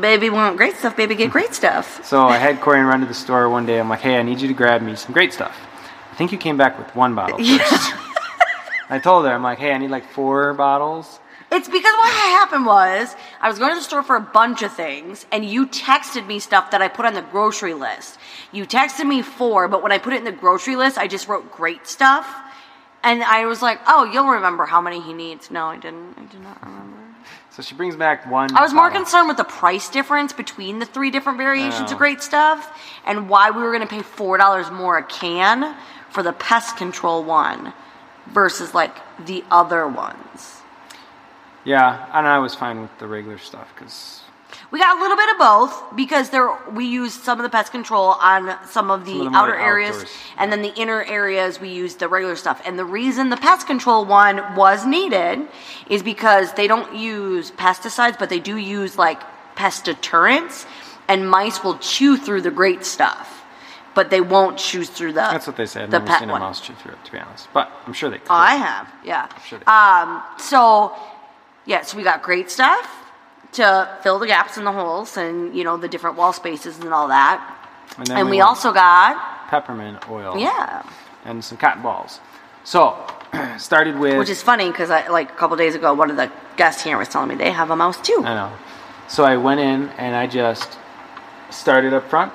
Baby 0.00 0.30
want 0.30 0.56
great 0.56 0.76
stuff. 0.76 0.96
Baby 0.96 1.14
get 1.14 1.30
great 1.30 1.54
stuff. 1.54 2.04
So 2.04 2.26
I 2.26 2.38
had 2.38 2.60
Corey 2.60 2.80
run 2.80 3.00
to 3.00 3.06
the 3.06 3.14
store 3.14 3.48
one 3.50 3.66
day. 3.66 3.78
I'm 3.78 3.88
like, 3.88 4.00
hey, 4.00 4.16
I 4.16 4.22
need 4.22 4.40
you 4.40 4.48
to 4.48 4.54
grab 4.54 4.80
me 4.80 4.96
some 4.96 5.12
great 5.12 5.32
stuff. 5.32 5.56
I 6.10 6.14
think 6.14 6.32
you 6.32 6.38
came 6.38 6.56
back 6.56 6.78
with 6.78 6.94
one 6.96 7.14
bottle 7.14 7.38
first. 7.38 7.92
I 8.90 8.98
told 8.98 9.26
her, 9.26 9.32
I'm 9.32 9.42
like, 9.42 9.58
hey, 9.58 9.72
I 9.72 9.78
need 9.78 9.90
like 9.90 10.10
four 10.10 10.54
bottles. 10.54 11.20
It's 11.50 11.68
because 11.68 11.84
what 11.84 12.12
happened 12.12 12.66
was 12.66 13.16
I 13.40 13.48
was 13.48 13.58
going 13.58 13.70
to 13.72 13.76
the 13.76 13.82
store 13.82 14.02
for 14.02 14.16
a 14.16 14.20
bunch 14.20 14.62
of 14.62 14.72
things, 14.72 15.24
and 15.32 15.44
you 15.44 15.66
texted 15.66 16.26
me 16.26 16.40
stuff 16.40 16.70
that 16.72 16.82
I 16.82 16.88
put 16.88 17.06
on 17.06 17.14
the 17.14 17.22
grocery 17.22 17.72
list. 17.72 18.18
You 18.52 18.66
texted 18.66 19.06
me 19.06 19.22
four, 19.22 19.66
but 19.66 19.82
when 19.82 19.90
I 19.90 19.98
put 19.98 20.12
it 20.12 20.16
in 20.16 20.24
the 20.24 20.32
grocery 20.32 20.76
list, 20.76 20.98
I 20.98 21.06
just 21.06 21.26
wrote 21.26 21.50
great 21.50 21.86
stuff, 21.86 22.26
and 23.02 23.22
I 23.22 23.46
was 23.46 23.62
like, 23.62 23.80
"Oh, 23.86 24.04
you'll 24.04 24.26
remember 24.28 24.66
how 24.66 24.80
many 24.80 25.00
he 25.00 25.12
needs." 25.12 25.50
No, 25.50 25.66
I 25.66 25.76
didn't. 25.76 26.16
I 26.18 26.24
did 26.24 26.40
not 26.42 26.60
remember. 26.62 26.96
So 27.50 27.62
she 27.62 27.74
brings 27.74 27.96
back 27.96 28.30
one. 28.30 28.56
I 28.56 28.62
was 28.62 28.72
more 28.72 28.84
bottle. 28.88 28.98
concerned 29.02 29.26
with 29.28 29.36
the 29.36 29.44
price 29.44 29.88
difference 29.88 30.32
between 30.32 30.78
the 30.78 30.86
three 30.86 31.10
different 31.10 31.38
variations 31.38 31.90
Oh. 31.90 31.92
of 31.94 31.98
great 31.98 32.22
stuff, 32.22 32.78
and 33.04 33.28
why 33.28 33.50
we 33.50 33.62
were 33.62 33.70
going 33.72 33.82
to 33.82 33.88
pay 33.88 34.02
four 34.02 34.36
dollars 34.38 34.70
more 34.70 34.98
a 34.98 35.02
can 35.02 35.74
for 36.10 36.22
the 36.22 36.32
pest 36.32 36.76
control 36.76 37.24
one 37.24 37.72
versus 38.28 38.74
like 38.74 38.96
the 39.26 39.42
other 39.50 39.88
ones. 39.88 40.62
Yeah, 41.64 42.06
and 42.14 42.26
I 42.26 42.38
was 42.38 42.54
fine 42.54 42.80
with 42.80 42.96
the 42.98 43.06
regular 43.06 43.38
stuff 43.38 43.72
because 43.74 44.22
We 44.70 44.78
got 44.78 44.98
a 44.98 45.00
little 45.00 45.16
bit 45.16 45.30
of 45.30 45.38
both 45.38 45.96
because 45.96 46.28
there 46.28 46.50
we 46.72 46.84
used 46.84 47.22
some 47.22 47.38
of 47.38 47.42
the 47.42 47.48
pest 47.48 47.72
control 47.72 48.08
on 48.20 48.54
some 48.66 48.90
of 48.90 49.06
the 49.06 49.16
Some 49.16 49.28
of 49.28 49.34
outer 49.34 49.54
areas, 49.54 49.96
outdoors. 49.96 50.10
and 50.36 50.52
then 50.52 50.60
the 50.60 50.74
inner 50.74 51.02
areas 51.04 51.58
we 51.58 51.70
used 51.70 52.00
the 52.00 52.08
regular 52.08 52.36
stuff. 52.36 52.60
And 52.66 52.78
the 52.78 52.84
reason 52.84 53.30
the 53.30 53.38
pest 53.38 53.66
control 53.66 54.04
one 54.04 54.54
was 54.56 54.84
needed 54.84 55.48
is 55.88 56.02
because 56.02 56.52
they 56.52 56.66
don't 56.66 56.94
use 56.94 57.50
pesticides, 57.50 58.18
but 58.18 58.28
they 58.28 58.40
do 58.40 58.56
use 58.58 58.98
like 58.98 59.22
pest 59.56 59.86
deterrents, 59.86 60.66
and 61.08 61.28
mice 61.30 61.64
will 61.64 61.78
chew 61.78 62.18
through 62.18 62.42
the 62.42 62.50
great 62.50 62.84
stuff, 62.84 63.42
but 63.94 64.10
they 64.10 64.20
won't 64.20 64.58
chew 64.58 64.84
through 64.84 65.12
the. 65.14 65.20
that's 65.20 65.46
what 65.46 65.56
they 65.56 65.64
say. 65.66 65.82
I've 65.84 65.90
the 65.90 65.98
never 65.98 66.06
pet 66.10 66.20
seen 66.20 66.28
a 66.30 66.38
mouse 66.38 66.60
chew 66.60 66.74
through 66.74 66.92
it, 66.92 67.04
to 67.06 67.12
be 67.12 67.18
honest. 67.18 67.48
But 67.54 67.72
I'm 67.86 67.94
sure 67.94 68.10
they 68.10 68.18
could. 68.18 68.28
Oh, 68.30 68.34
I 68.34 68.56
have, 68.56 68.86
yeah. 69.02 69.28
Sure 69.46 69.58
they- 69.58 69.64
Um, 69.64 70.22
so, 70.36 70.94
yeah, 71.64 71.80
so 71.82 71.96
we 71.96 72.02
got 72.02 72.22
great 72.22 72.50
stuff 72.50 73.06
to 73.52 73.88
fill 74.02 74.18
the 74.18 74.26
gaps 74.26 74.56
in 74.58 74.64
the 74.64 74.72
holes 74.72 75.16
and, 75.16 75.56
you 75.56 75.64
know, 75.64 75.76
the 75.76 75.88
different 75.88 76.16
wall 76.16 76.32
spaces 76.32 76.78
and 76.78 76.92
all 76.92 77.08
that. 77.08 77.56
and 77.96 78.06
then 78.06 78.18
And 78.18 78.30
we 78.30 78.38
went 78.38 78.48
also 78.48 78.72
got, 78.72 79.48
peppermint 79.48 80.08
oil. 80.10 80.36
yeah, 80.38 80.82
and 81.24 81.42
some 81.44 81.58
cotton 81.58 81.82
balls. 81.82 82.20
So 82.64 82.96
started 83.58 83.98
with 83.98 84.18
which 84.18 84.28
is 84.30 84.42
funny 84.42 84.70
because 84.70 84.90
I, 84.90 85.08
like, 85.08 85.30
a 85.30 85.34
couple 85.34 85.56
days 85.56 85.74
ago, 85.74 85.94
one 85.94 86.10
of 86.10 86.16
the 86.16 86.30
guests 86.56 86.82
here 86.82 86.98
was 86.98 87.08
telling 87.08 87.28
me 87.28 87.34
they 87.36 87.50
have 87.50 87.70
a 87.70 87.76
mouse 87.76 88.00
too. 88.00 88.22
I 88.24 88.34
know. 88.34 88.52
So 89.08 89.24
I 89.24 89.36
went 89.36 89.60
in 89.60 89.88
and 89.96 90.14
I 90.14 90.26
just 90.26 90.78
started 91.50 91.94
up 91.94 92.08
front, 92.10 92.32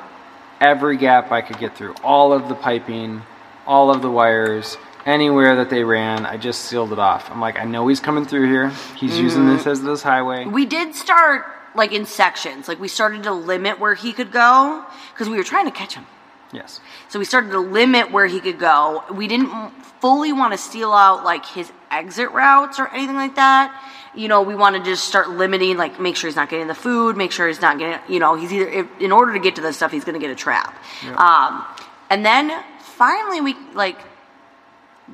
every 0.60 0.98
gap 0.98 1.32
I 1.32 1.42
could 1.42 1.60
get 1.60 1.76
through, 1.78 1.94
all 2.04 2.34
of 2.34 2.50
the 2.50 2.56
piping, 2.56 3.22
all 3.68 3.92
of 3.92 4.02
the 4.02 4.10
wires, 4.10 4.78
anywhere 5.06 5.56
that 5.58 5.70
they 5.70 5.84
ran, 5.84 6.26
I 6.26 6.38
just 6.38 6.62
sealed 6.62 6.92
it 6.92 7.00
off. 7.00 7.30
I'm 7.32 7.42
like, 7.42 7.60
I 7.60 7.66
know 7.66 7.88
he's 7.88 8.00
coming 8.00 8.26
through 8.26 8.48
here. 8.48 8.70
He's 8.98 9.20
using 9.20 9.48
this 9.48 9.68
as 9.68 9.82
this 9.82 10.02
highway. 10.02 10.46
We 10.46 10.66
did 10.66 10.96
start, 10.96 11.46
like, 11.76 11.92
in 11.92 12.06
sections. 12.06 12.68
Like, 12.68 12.80
we 12.80 12.88
started 12.88 13.24
to 13.24 13.32
limit 13.32 13.80
where 13.80 13.96
he 13.96 14.14
could 14.14 14.32
go 14.32 14.86
because 15.14 15.30
we 15.30 15.38
were 15.38 15.44
trying 15.44 15.66
to 15.66 15.72
catch 15.72 15.96
him. 15.96 16.06
Yes. 16.52 16.80
So 17.10 17.20
we 17.20 17.26
started 17.26 17.52
to 17.52 17.60
limit 17.60 18.12
where 18.12 18.28
he 18.28 18.40
could 18.40 18.60
go. 18.60 19.04
We 19.12 19.28
didn't 19.28 19.72
fully 20.00 20.34
want 20.34 20.54
to 20.54 20.58
steal 20.58 20.92
out 20.92 21.24
like 21.24 21.46
his 21.46 21.72
exit 21.90 22.30
routes 22.32 22.80
or 22.80 22.88
anything 22.90 23.16
like 23.16 23.36
that. 23.36 23.74
You 24.14 24.28
know, 24.28 24.44
we 24.44 24.54
wanted 24.54 24.84
to 24.84 24.92
just 24.92 25.06
start 25.06 25.30
limiting, 25.30 25.78
like 25.78 26.00
make 26.00 26.16
sure 26.16 26.28
he's 26.28 26.36
not 26.36 26.50
getting 26.50 26.68
the 26.68 26.76
food, 26.76 27.18
make 27.18 27.32
sure 27.32 27.48
he's 27.48 27.62
not 27.62 27.80
getting, 27.80 28.00
you 28.14 28.20
know, 28.20 28.36
he's 28.36 28.54
either 28.54 28.70
if, 28.70 28.88
in 29.00 29.12
order 29.12 29.34
to 29.34 29.40
get 29.40 29.56
to 29.56 29.62
this 29.62 29.78
stuff, 29.78 29.92
he's 29.92 30.04
going 30.04 30.14
to 30.14 30.20
get 30.20 30.30
a 30.30 30.36
trap. 30.36 30.78
Um, 31.18 31.66
and 32.12 32.24
then 32.24 32.52
finally, 32.80 33.42
we 33.42 33.56
like 33.74 33.98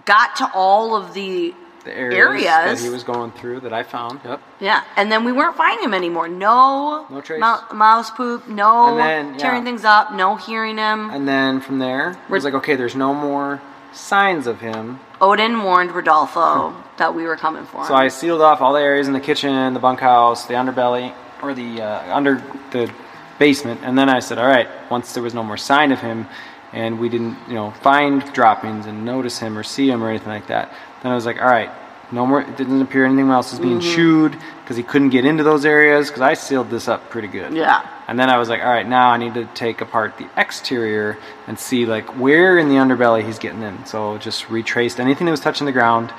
got 0.05 0.35
to 0.37 0.49
all 0.53 0.95
of 0.95 1.13
the 1.13 1.53
The 1.83 1.95
areas, 1.97 2.43
that 2.45 2.79
he 2.79 2.89
was 2.89 3.03
going 3.03 3.31
through 3.31 3.61
that 3.61 3.73
I 3.73 3.83
found. 3.83 4.19
Yep. 4.23 4.41
yeah, 4.59 4.83
and 4.95 5.11
then 5.11 5.23
we 5.25 5.31
weren't 5.31 5.55
finding 5.55 5.83
him 5.83 5.93
anymore. 5.93 6.27
No, 6.27 7.05
No 7.09 7.21
trace. 7.21 7.39
mou- 7.39 7.75
mouse 7.75 8.11
poop. 8.11 8.47
No 8.47 8.95
then, 8.95 9.31
yeah. 9.33 9.37
tearing 9.37 9.63
things 9.63 9.85
up. 9.85 10.13
No 10.13 10.35
hearing 10.35 10.77
him. 10.77 11.09
And 11.09 11.27
then 11.27 11.61
from 11.61 11.79
there, 11.79 12.11
it 12.11 12.29
was 12.29 12.43
like, 12.43 12.53
okay, 12.55 12.75
there's 12.75 12.95
no 12.95 13.13
more 13.13 13.61
signs 13.93 14.45
of 14.47 14.59
him. 14.59 14.99
Odin 15.21 15.63
warned 15.63 15.91
Rodolfo 15.91 16.75
that 16.97 17.15
we 17.15 17.23
were 17.23 17.35
coming 17.37 17.65
for 17.65 17.81
him. 17.81 17.87
So 17.87 17.95
I 17.95 18.07
sealed 18.09 18.41
off 18.41 18.61
all 18.61 18.73
the 18.73 18.81
areas 18.81 19.07
in 19.07 19.13
the 19.13 19.19
kitchen, 19.19 19.73
the 19.73 19.79
bunkhouse, 19.79 20.45
the 20.45 20.53
underbelly, 20.53 21.13
or 21.41 21.53
the 21.53 21.81
uh, 21.81 22.15
under 22.15 22.43
the 22.71 22.91
basement, 23.39 23.79
and 23.83 23.97
then 23.97 24.09
I 24.09 24.19
said, 24.19 24.37
all 24.37 24.45
right. 24.47 24.67
Once 24.91 25.13
there 25.13 25.23
was 25.23 25.33
no 25.33 25.43
more 25.43 25.55
sign 25.55 25.91
of 25.93 25.99
him, 26.01 26.27
and 26.73 26.99
we 26.99 27.09
didn't, 27.09 27.37
you 27.47 27.55
know, 27.55 27.71
find 27.71 28.21
droppings 28.33 28.85
and 28.85 29.05
notice 29.05 29.39
him 29.39 29.57
or 29.57 29.63
see 29.63 29.89
him 29.89 30.03
or 30.03 30.09
anything 30.09 30.29
like 30.29 30.47
that, 30.47 30.73
then 31.01 31.11
I 31.11 31.15
was 31.15 31.25
like, 31.25 31.41
all 31.41 31.47
right. 31.47 31.71
No 32.11 32.25
more. 32.25 32.41
It 32.41 32.57
didn't 32.57 32.81
appear 32.81 33.05
anything 33.05 33.29
else 33.29 33.51
was 33.51 33.59
being 33.59 33.79
chewed 33.79 34.35
because 34.63 34.75
he 34.75 34.81
couldn't 34.81 35.09
get 35.09 35.25
into 35.25 35.43
those 35.43 35.63
areas 35.63 36.07
because 36.07 36.21
I 36.21 36.33
sealed 36.33 36.71
this 36.71 36.87
up 36.87 37.11
pretty 37.11 37.27
good. 37.27 37.53
Yeah. 37.53 37.87
And 38.07 38.19
then 38.19 38.31
I 38.31 38.39
was 38.39 38.49
like, 38.49 38.61
all 38.61 38.71
right, 38.71 38.87
now 38.87 39.11
I 39.11 39.17
need 39.17 39.35
to 39.35 39.45
take 39.53 39.81
apart 39.81 40.17
the 40.17 40.27
exterior 40.35 41.19
and 41.45 41.59
see 41.59 41.85
like 41.85 42.17
where 42.17 42.57
in 42.57 42.67
the 42.67 42.75
underbelly 42.75 43.23
he's 43.23 43.37
getting 43.37 43.61
in. 43.61 43.85
So 43.85 44.17
just 44.17 44.49
retraced 44.49 44.99
anything 44.99 45.25
that 45.25 45.31
was 45.31 45.39
touching 45.39 45.65
the 45.65 45.71
ground 45.71 46.11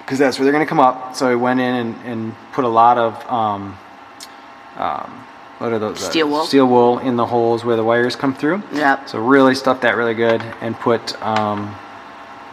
because 0.00 0.18
that's 0.18 0.38
where 0.38 0.44
they're 0.44 0.52
going 0.52 0.66
to 0.66 0.68
come 0.68 0.80
up. 0.80 1.16
So 1.16 1.28
I 1.28 1.34
went 1.34 1.60
in 1.60 1.74
and, 1.74 1.96
and 2.04 2.34
put 2.52 2.66
a 2.66 2.68
lot 2.68 2.98
of 2.98 3.26
um, 3.30 3.78
um, 4.76 5.26
what 5.58 5.72
are 5.72 5.78
those? 5.78 6.02
uh, 6.02 6.10
Steel 6.10 6.28
wool. 6.28 6.44
Steel 6.44 6.66
wool 6.66 6.98
in 6.98 7.16
the 7.16 7.26
holes 7.26 7.64
where 7.64 7.76
the 7.76 7.84
wires 7.84 8.16
come 8.16 8.34
through. 8.34 8.62
Yep. 8.72 9.08
So 9.08 9.18
really 9.18 9.54
stuff 9.54 9.80
that 9.82 9.96
really 9.96 10.14
good 10.14 10.42
and 10.60 10.74
put 10.74 11.20
um, 11.22 11.74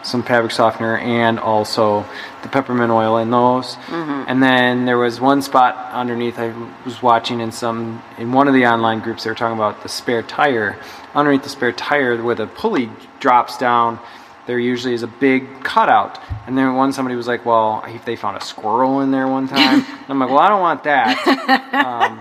some 0.02 0.22
fabric 0.22 0.52
softener 0.52 0.98
and 0.98 1.38
also 1.38 2.04
the 2.42 2.48
peppermint 2.48 2.90
oil 2.90 3.18
in 3.18 3.30
those. 3.30 3.76
Mm-hmm. 3.86 4.24
And 4.28 4.42
then 4.42 4.84
there 4.84 4.98
was 4.98 5.20
one 5.20 5.42
spot 5.42 5.76
underneath 5.92 6.38
I 6.38 6.52
was 6.84 7.02
watching 7.02 7.40
in 7.40 7.52
some 7.52 8.02
in 8.18 8.32
one 8.32 8.48
of 8.48 8.54
the 8.54 8.66
online 8.66 9.00
groups 9.00 9.24
they 9.24 9.30
were 9.30 9.34
talking 9.36 9.56
about 9.56 9.82
the 9.82 9.88
spare 9.88 10.22
tire. 10.22 10.78
Underneath 11.14 11.42
the 11.42 11.48
spare 11.48 11.72
tire 11.72 12.22
where 12.22 12.34
the 12.34 12.46
pulley 12.46 12.90
drops 13.20 13.58
down, 13.58 13.98
there 14.46 14.58
usually 14.58 14.94
is 14.94 15.02
a 15.02 15.06
big 15.08 15.62
cutout. 15.62 16.18
And 16.46 16.56
then 16.58 16.74
one 16.74 16.92
somebody 16.92 17.14
was 17.14 17.28
like, 17.28 17.44
"Well, 17.46 17.84
if 17.86 18.04
they 18.04 18.16
found 18.16 18.36
a 18.36 18.40
squirrel 18.44 19.00
in 19.00 19.10
there 19.10 19.28
one 19.28 19.46
time," 19.46 19.84
I'm 20.08 20.18
like, 20.18 20.30
"Well, 20.30 20.40
I 20.40 20.48
don't 20.48 20.60
want 20.60 20.84
that." 20.84 21.68
Um, 21.72 22.20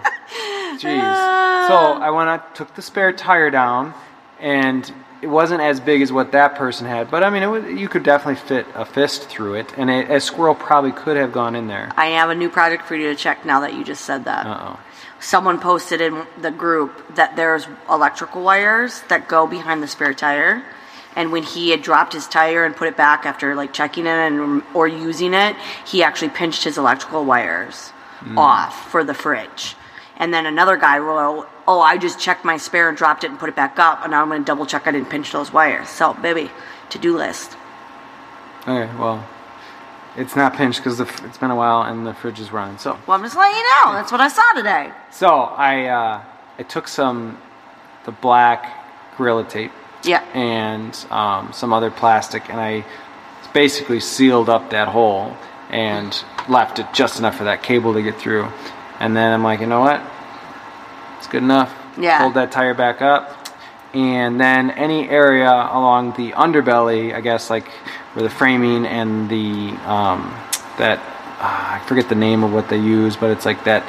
Jeez. 0.82 1.68
So 1.68 1.76
I 1.76 2.10
went 2.10 2.30
out, 2.30 2.56
took 2.56 2.74
the 2.76 2.82
spare 2.82 3.14
tire 3.14 3.50
down, 3.50 3.94
and 4.40 4.92
it 5.22 5.28
wasn't 5.28 5.62
as 5.62 5.80
big 5.80 6.02
as 6.02 6.12
what 6.12 6.32
that 6.32 6.56
person 6.56 6.88
had. 6.88 7.12
But 7.12 7.24
I 7.24 7.30
mean, 7.30 7.44
it 7.44 7.48
was, 7.48 7.66
you 7.66 7.88
could 7.88 8.04
definitely 8.04 8.42
fit 8.48 8.66
a 8.74 8.86
fist 8.86 9.30
through 9.30 9.56
it, 9.56 9.78
and 9.78 9.90
a, 9.90 10.16
a 10.16 10.20
squirrel 10.20 10.56
probably 10.56 10.92
could 10.92 11.18
have 11.18 11.32
gone 11.32 11.56
in 11.56 11.68
there. 11.68 11.92
I 11.96 12.08
have 12.08 12.30
a 12.30 12.36
new 12.36 12.50
project 12.50 12.86
for 12.86 12.96
you 12.96 13.10
to 13.10 13.16
check 13.16 13.46
now 13.46 13.60
that 13.62 13.74
you 13.76 13.84
just 13.84 14.04
said 14.06 14.26
that. 14.26 14.46
Uh 14.46 14.74
oh. 14.74 14.80
Someone 15.20 15.60
posted 15.60 16.02
in 16.02 16.26
the 16.42 16.50
group 16.50 17.16
that 17.16 17.36
there's 17.36 17.68
electrical 17.88 18.42
wires 18.44 19.04
that 19.10 19.28
go 19.28 19.46
behind 19.46 19.84
the 19.84 19.88
spare 19.88 20.16
tire. 20.16 20.64
And 21.16 21.32
when 21.32 21.44
he 21.44 21.70
had 21.70 21.84
dropped 21.84 22.14
his 22.14 22.26
tire 22.28 22.64
and 22.66 22.76
put 22.76 22.88
it 22.88 22.98
back 22.98 23.26
after 23.28 23.54
like 23.54 23.72
checking 23.72 24.06
it 24.08 24.10
and 24.10 24.64
or 24.74 24.88
using 24.88 25.36
it, 25.36 25.56
he 25.86 26.02
actually 26.02 26.30
pinched 26.30 26.64
his 26.64 26.78
electrical 26.80 27.24
wires 27.24 27.90
Hmm. 28.22 28.38
off 28.38 28.90
for 28.92 29.04
the 29.04 29.14
fridge. 29.16 29.76
And 30.22 30.34
then 30.34 30.46
another 30.46 30.78
guy 30.78 30.98
wrote, 31.00 31.50
"Oh, 31.68 31.82
I 31.82 31.98
just 31.98 32.20
checked 32.20 32.46
my 32.46 32.56
spare 32.58 32.88
and 32.88 32.96
dropped 32.98 33.24
it 33.26 33.32
and 33.32 33.40
put 33.40 33.50
it 33.50 33.56
back 33.56 33.78
up, 33.80 34.04
and 34.04 34.12
now 34.12 34.22
I'm 34.22 34.30
going 34.30 34.42
to 34.42 34.46
double 34.46 34.66
check 34.66 34.88
I 34.88 34.92
didn't 34.92 35.10
pinch 35.10 35.32
those 35.34 35.52
wires." 35.52 35.90
So, 35.90 36.14
baby, 36.14 36.50
to-do 36.90 37.18
list. 37.18 37.58
Okay, 38.68 38.88
well, 38.98 39.26
it's 40.16 40.36
not 40.36 40.54
pinched 40.56 40.80
because 40.84 41.00
it's 41.00 41.38
been 41.40 41.50
a 41.52 41.56
while 41.56 41.82
and 41.82 42.06
the 42.06 42.14
fridge 42.14 42.40
is 42.40 42.52
running. 42.52 42.78
So, 42.78 42.98
Well, 43.08 43.18
I'm 43.18 43.24
just 43.24 43.36
letting 43.36 43.58
you 43.58 43.64
know. 43.64 43.94
That's 43.94 44.12
what 44.12 44.22
I 44.22 44.28
saw 44.28 44.44
today. 44.54 44.92
so 45.10 45.28
I 45.30 45.86
uh, 45.88 46.22
I 46.60 46.64
took 46.64 46.88
some 46.88 47.38
the 48.06 48.12
black 48.12 48.60
gorilla 49.18 49.44
tape 49.44 49.72
Yeah. 50.04 50.22
and 50.34 50.94
um, 51.10 51.52
some 51.54 51.74
other 51.74 51.90
plastic, 51.90 52.50
and 52.50 52.60
I 52.60 52.86
basically 53.54 54.00
sealed 54.00 54.50
up 54.50 54.70
that 54.70 54.88
hole 54.88 55.36
and 55.72 56.24
left 56.48 56.78
it 56.80 56.86
just 56.94 57.18
enough 57.20 57.36
for 57.38 57.46
that 57.46 57.64
cable 57.64 57.94
to 57.94 58.02
get 58.04 58.18
through. 58.20 58.48
And 59.00 59.16
then 59.18 59.34
I'm 59.34 59.44
like, 59.44 59.62
you 59.62 59.66
know 59.68 59.80
what? 59.80 60.00
It's 61.22 61.28
good 61.28 61.44
enough. 61.44 61.72
Yeah. 62.00 62.18
Hold 62.18 62.34
that 62.34 62.52
tire 62.52 62.74
back 62.74 63.04
up. 63.04 63.38
And 63.94 64.42
then 64.42 64.72
any 64.72 65.08
area 65.08 65.52
along 65.52 66.14
the 66.14 66.32
underbelly, 66.32 67.14
I 67.14 67.22
guess, 67.22 67.52
like 67.52 67.68
where 68.14 68.24
the 68.24 68.30
framing 68.32 68.88
and 68.88 69.30
the 69.30 69.70
um, 69.86 70.34
that 70.80 70.98
uh, 71.38 71.78
I 71.80 71.84
forget 71.86 72.10
the 72.10 72.16
name 72.16 72.44
of 72.44 72.52
what 72.52 72.70
they 72.70 72.80
use, 72.80 73.16
but 73.16 73.30
it's 73.30 73.46
like 73.46 73.66
that 73.66 73.86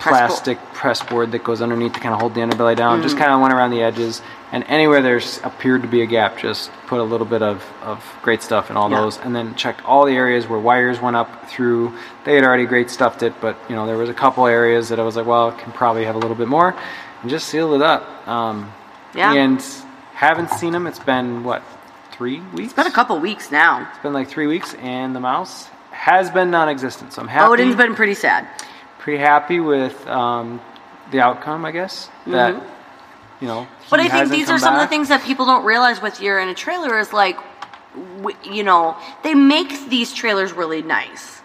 plastic 0.00 0.58
press 0.78 1.02
board 1.02 1.32
that 1.32 1.42
goes 1.42 1.60
underneath 1.60 1.92
to 1.94 2.00
kind 2.00 2.14
of 2.14 2.20
hold 2.20 2.34
the 2.34 2.40
underbelly 2.40 2.76
down. 2.76 3.02
Just 3.02 3.18
kind 3.18 3.32
of 3.32 3.40
went 3.40 3.52
around 3.52 3.70
the 3.70 3.82
edges, 3.82 4.22
and 4.52 4.62
anywhere 4.68 5.02
there's 5.02 5.40
appeared 5.42 5.82
to 5.82 5.88
be 5.88 6.02
a 6.02 6.06
gap, 6.06 6.38
just 6.38 6.70
put 6.86 7.00
a 7.00 7.02
little 7.02 7.26
bit 7.26 7.42
of, 7.42 7.64
of 7.82 8.04
great 8.22 8.42
stuff 8.42 8.70
in 8.70 8.76
all 8.76 8.88
Yeah. 8.88 9.00
those, 9.00 9.18
and 9.18 9.34
then 9.34 9.56
checked 9.56 9.84
all 9.84 10.06
the 10.06 10.14
areas 10.14 10.46
where 10.46 10.58
wires 10.60 11.00
went 11.00 11.16
up 11.16 11.50
through. 11.50 11.92
They 12.24 12.36
had 12.36 12.44
already 12.44 12.64
great 12.64 12.90
stuffed 12.90 13.24
it, 13.24 13.34
but 13.40 13.56
you 13.68 13.74
know 13.74 13.86
there 13.86 13.96
was 13.98 14.08
a 14.08 14.14
couple 14.14 14.46
areas 14.46 14.88
that 14.90 15.00
I 15.00 15.02
was 15.02 15.16
like, 15.16 15.26
well, 15.26 15.48
it 15.48 15.58
can 15.58 15.72
probably 15.72 16.04
have 16.04 16.14
a 16.14 16.18
little 16.18 16.36
bit 16.36 16.46
more, 16.48 16.76
and 17.22 17.28
just 17.30 17.48
sealed 17.48 17.74
it 17.74 17.82
up. 17.82 18.28
Um, 18.28 18.72
Yeah. 19.14 19.32
And 19.34 19.60
haven't 20.14 20.50
seen 20.50 20.72
them. 20.72 20.86
It's 20.86 20.98
been 21.00 21.42
what 21.42 21.62
three 22.12 22.38
weeks? 22.52 22.66
It's 22.66 22.72
been 22.74 22.86
a 22.86 22.92
couple 22.92 23.18
weeks 23.18 23.50
now. 23.50 23.88
It's 23.90 23.98
been 23.98 24.12
like 24.12 24.28
three 24.28 24.46
weeks, 24.46 24.74
and 24.74 25.14
the 25.14 25.20
mouse 25.20 25.68
has 25.90 26.30
been 26.30 26.50
non-existent. 26.52 27.12
So 27.12 27.22
I'm 27.22 27.28
happy 27.28 27.50
Odin's 27.52 27.74
been 27.74 27.96
pretty 27.96 28.14
sad. 28.14 28.46
Pretty 29.08 29.22
happy 29.22 29.58
with 29.58 30.06
um, 30.06 30.60
the 31.12 31.18
outcome, 31.18 31.64
I 31.64 31.72
guess. 31.72 32.10
That 32.26 32.62
you 33.40 33.48
know. 33.48 33.62
Mm-hmm. 33.62 33.84
But 33.88 34.00
I 34.00 34.08
think 34.10 34.30
these 34.30 34.50
are 34.50 34.58
some 34.58 34.74
of 34.74 34.82
the 34.82 34.86
things 34.86 35.08
that 35.08 35.22
people 35.24 35.46
don't 35.46 35.64
realize 35.64 36.02
with 36.02 36.20
you're 36.20 36.38
in 36.38 36.48
a 36.48 36.54
trailer 36.54 36.98
is 36.98 37.10
like, 37.10 37.38
you 38.44 38.62
know, 38.64 38.98
they 39.22 39.32
make 39.32 39.88
these 39.88 40.12
trailers 40.12 40.52
really 40.52 40.82
nice. 40.82 41.40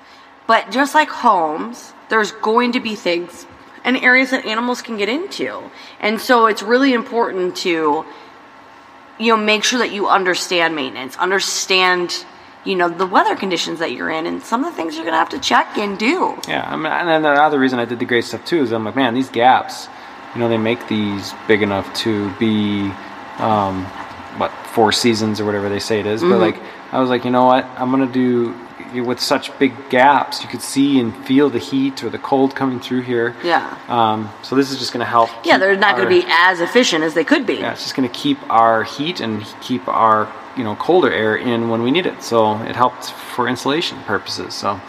But 0.45 0.71
just 0.71 0.93
like 0.93 1.07
homes, 1.07 1.93
there's 2.09 2.33
going 2.33 2.73
to 2.73 2.81
be 2.81 2.95
things 2.95 3.47
and 3.85 3.95
areas 3.95 4.31
that 4.31 4.45
animals 4.45 4.81
can 4.81 4.97
get 4.97 5.07
into. 5.07 5.71
And 6.01 6.19
so 6.19 6.47
it's 6.47 6.63
really 6.63 6.91
important 6.91 7.55
to, 7.63 8.03
you 9.19 9.27
know, 9.27 9.37
make 9.37 9.63
sure 9.63 9.79
that 9.79 9.93
you 9.93 10.09
understand 10.09 10.75
maintenance, 10.75 11.15
understand, 11.15 12.25
you 12.65 12.75
know, 12.75 12.89
the 12.89 13.05
weather 13.05 13.35
conditions 13.35 13.79
that 13.79 13.91
you're 13.91 14.09
in, 14.09 14.25
and 14.25 14.41
some 14.43 14.63
of 14.63 14.71
the 14.71 14.75
things 14.75 14.95
you're 14.95 15.03
going 15.03 15.13
to 15.13 15.17
have 15.17 15.29
to 15.29 15.39
check 15.39 15.77
and 15.77 15.97
do. 15.97 16.37
Yeah, 16.47 16.63
I 16.67 16.75
mean, 16.75 16.85
and 16.87 17.07
then 17.07 17.21
the 17.23 17.29
other 17.29 17.59
reason 17.59 17.79
I 17.79 17.85
did 17.85 17.99
the 17.99 18.05
great 18.05 18.23
stuff 18.23 18.45
too 18.45 18.61
is 18.61 18.71
I'm 18.71 18.85
like, 18.85 18.95
man, 18.95 19.13
these 19.13 19.29
gaps, 19.29 19.87
you 20.33 20.39
know, 20.39 20.49
they 20.49 20.57
make 20.57 20.87
these 20.87 21.33
big 21.47 21.61
enough 21.61 21.93
to 21.95 22.33
be, 22.37 22.91
um, 23.39 23.85
what 24.37 24.51
four 24.73 24.91
seasons 24.91 25.39
or 25.39 25.45
whatever 25.45 25.69
they 25.69 25.79
say 25.79 25.99
it 25.99 26.05
is. 26.05 26.21
Mm-hmm. 26.21 26.31
But 26.31 26.39
like, 26.39 26.61
I 26.91 26.99
was 26.99 27.09
like, 27.09 27.25
you 27.25 27.31
know 27.31 27.45
what, 27.45 27.65
I'm 27.65 27.91
gonna 27.91 28.11
do 28.11 28.55
with 28.93 29.19
such 29.19 29.57
big 29.57 29.73
gaps, 29.89 30.43
you 30.43 30.47
could 30.47 30.61
see 30.61 30.99
and 30.99 31.15
feel 31.25 31.49
the 31.49 31.59
heat 31.59 32.03
or 32.03 32.09
the 32.09 32.19
cold 32.19 32.55
coming 32.55 32.79
through 32.79 33.01
here. 33.01 33.35
Yeah. 33.43 33.77
Um, 33.87 34.29
so 34.43 34.55
this 34.55 34.71
is 34.71 34.77
just 34.77 34.93
gonna 34.93 35.05
help. 35.05 35.29
Yeah, 35.43 35.57
they're 35.57 35.75
not 35.75 35.97
gonna 35.97 36.09
be 36.09 36.23
as 36.27 36.59
efficient 36.61 37.03
as 37.03 37.13
they 37.13 37.23
could 37.23 37.45
be. 37.45 37.55
Yeah, 37.55 37.71
it's 37.71 37.83
just 37.83 37.95
going 37.95 38.07
to 38.07 38.13
keep 38.13 38.37
our 38.49 38.83
heat 38.83 39.19
and 39.19 39.43
keep 39.61 39.87
our 39.87 40.31
you 40.57 40.63
know 40.63 40.75
colder 40.75 41.11
air 41.11 41.35
in 41.35 41.69
when 41.69 41.83
we 41.83 41.91
need 41.91 42.05
it. 42.05 42.23
So 42.23 42.57
it 42.63 42.75
helps 42.75 43.09
for 43.09 43.47
insulation 43.47 43.99
purposes. 44.03 44.53
So 44.53 44.79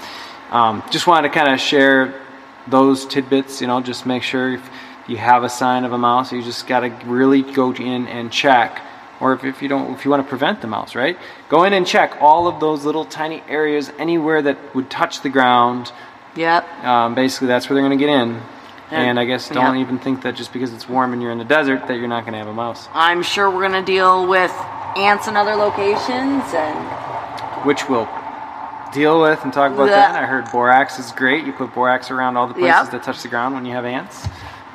um, 0.51 0.83
just 0.91 1.07
wanted 1.07 1.29
to 1.29 1.35
kind 1.35 1.53
of 1.53 1.61
share 1.61 2.21
those 2.67 3.07
tidbits. 3.07 3.61
You 3.61 3.67
know, 3.67 3.81
just 3.81 4.07
make 4.07 4.23
sure 4.23 4.55
if 4.55 4.71
you 5.07 5.17
have 5.17 5.45
a 5.45 5.49
sign 5.49 5.85
of 5.85 5.93
a 5.93 5.99
mouse, 5.99 6.33
you 6.33 6.43
just 6.43 6.67
got 6.67 6.81
to 6.81 6.89
really 7.07 7.43
go 7.43 7.73
in 7.73 8.07
and 8.07 8.33
check. 8.33 8.81
Or 9.21 9.33
if, 9.33 9.45
if 9.45 9.63
you 9.63 9.69
don't, 9.69 9.95
if 9.95 10.05
you 10.05 10.11
want 10.11 10.23
to 10.25 10.29
prevent 10.29 10.61
the 10.61 10.67
mouse, 10.67 10.95
right? 10.95 11.17
Go 11.49 11.65
in 11.65 11.73
and 11.73 11.87
check 11.87 12.19
all 12.21 12.49
of 12.49 12.61
those 12.61 12.85
little 12.85 13.05
tiny 13.05 13.43
areas, 13.49 13.91
anywhere 13.99 14.43
that 14.43 14.75
would 14.75 14.91
touch 14.91 15.23
the 15.23 15.29
ground. 15.29 15.93
Yep. 16.37 16.69
Um, 16.85 17.15
basically, 17.15 17.47
that's 17.47 17.69
where 17.69 17.75
they're 17.75 17.87
going 17.87 17.99
to 17.99 18.05
get 18.05 18.13
in. 18.13 18.41
And 18.91 19.19
I 19.19 19.25
guess 19.25 19.49
don't 19.49 19.77
yeah. 19.77 19.81
even 19.81 19.99
think 19.99 20.23
that 20.23 20.37
just 20.37 20.53
because 20.53 20.73
it's 20.73 20.89
warm 20.89 21.13
and 21.13 21.23
you're 21.23 21.33
in 21.33 21.39
the 21.39 21.45
desert 21.45 21.89
that 21.89 21.97
you're 21.97 22.09
not 22.09 22.23
going 22.23 22.33
to 22.33 22.39
have 22.39 22.49
a 22.49 22.55
mouse. 22.55 22.89
I'm 22.93 23.23
sure 23.23 23.51
we're 23.51 23.69
going 23.69 23.85
to 23.85 23.93
deal 23.93 24.29
with 24.29 24.53
ants 24.97 25.29
in 25.29 25.37
other 25.37 25.55
locations 25.57 26.43
and 26.55 27.65
which 27.67 27.89
we'll 27.89 28.09
deal 28.93 29.21
with 29.21 29.43
and 29.45 29.53
talk 29.53 29.73
about 29.73 29.87
that. 29.89 30.15
I 30.15 30.27
heard 30.27 30.51
borax 30.53 30.99
is 30.99 31.11
great. 31.13 31.45
You 31.45 31.53
put 31.53 31.75
borax 31.75 32.11
around 32.11 32.37
all 32.37 32.47
the 32.47 32.55
places 32.55 32.69
Yep. 32.85 32.91
that 32.93 33.03
touch 33.03 33.23
the 33.23 33.29
ground 33.29 33.55
when 33.55 33.65
you 33.67 33.73
have 33.73 33.85
ants. 33.85 34.27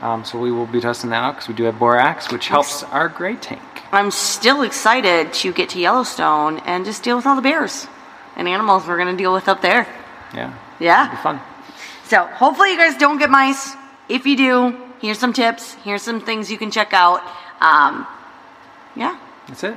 Um, 0.01 0.23
so 0.25 0.38
we 0.39 0.51
will 0.51 0.65
be 0.65 0.79
testing 0.82 1.10
that 1.12 1.23
out 1.23 1.36
because 1.36 1.47
we 1.49 1.53
do 1.55 1.63
have 1.65 1.77
borax, 1.79 2.32
which 2.32 2.47
helps 2.47 2.84
our 2.84 3.10
gray 3.10 3.36
tank. 3.36 3.62
I'm 3.91 4.12
still 4.12 4.62
excited 4.63 5.34
to 5.34 5.51
get 5.53 5.69
to 5.69 5.79
Yellowstone 5.79 6.60
and 6.60 6.86
just 6.86 7.03
deal 7.03 7.15
with 7.17 7.25
all 7.25 7.36
the 7.36 7.41
bears 7.41 7.88
and 8.36 8.47
animals 8.47 8.86
we're 8.88 8.97
going 8.97 9.15
to 9.15 9.21
deal 9.21 9.34
with 9.34 9.47
up 9.49 9.62
there. 9.62 9.88
Yeah, 10.34 10.53
Yeah. 10.79 11.05
it'll 11.05 11.15
be 11.17 11.21
fun. 11.21 11.41
So 12.05 12.25
hopefully 12.25 12.71
you 12.71 12.77
guys 12.77 12.97
don't 12.97 13.17
get 13.17 13.29
mice. 13.29 13.75
If 14.08 14.25
you 14.25 14.36
do, 14.38 14.77
here's 15.01 15.19
some 15.19 15.34
tips. 15.34 15.73
Here's 15.84 16.01
some 16.01 16.21
things 16.21 16.49
you 16.51 16.58
can 16.58 16.71
check 16.71 16.93
out. 16.93 17.21
Um, 17.62 18.08
yeah. 18.95 19.17
That's 19.47 19.63
it. 19.63 19.75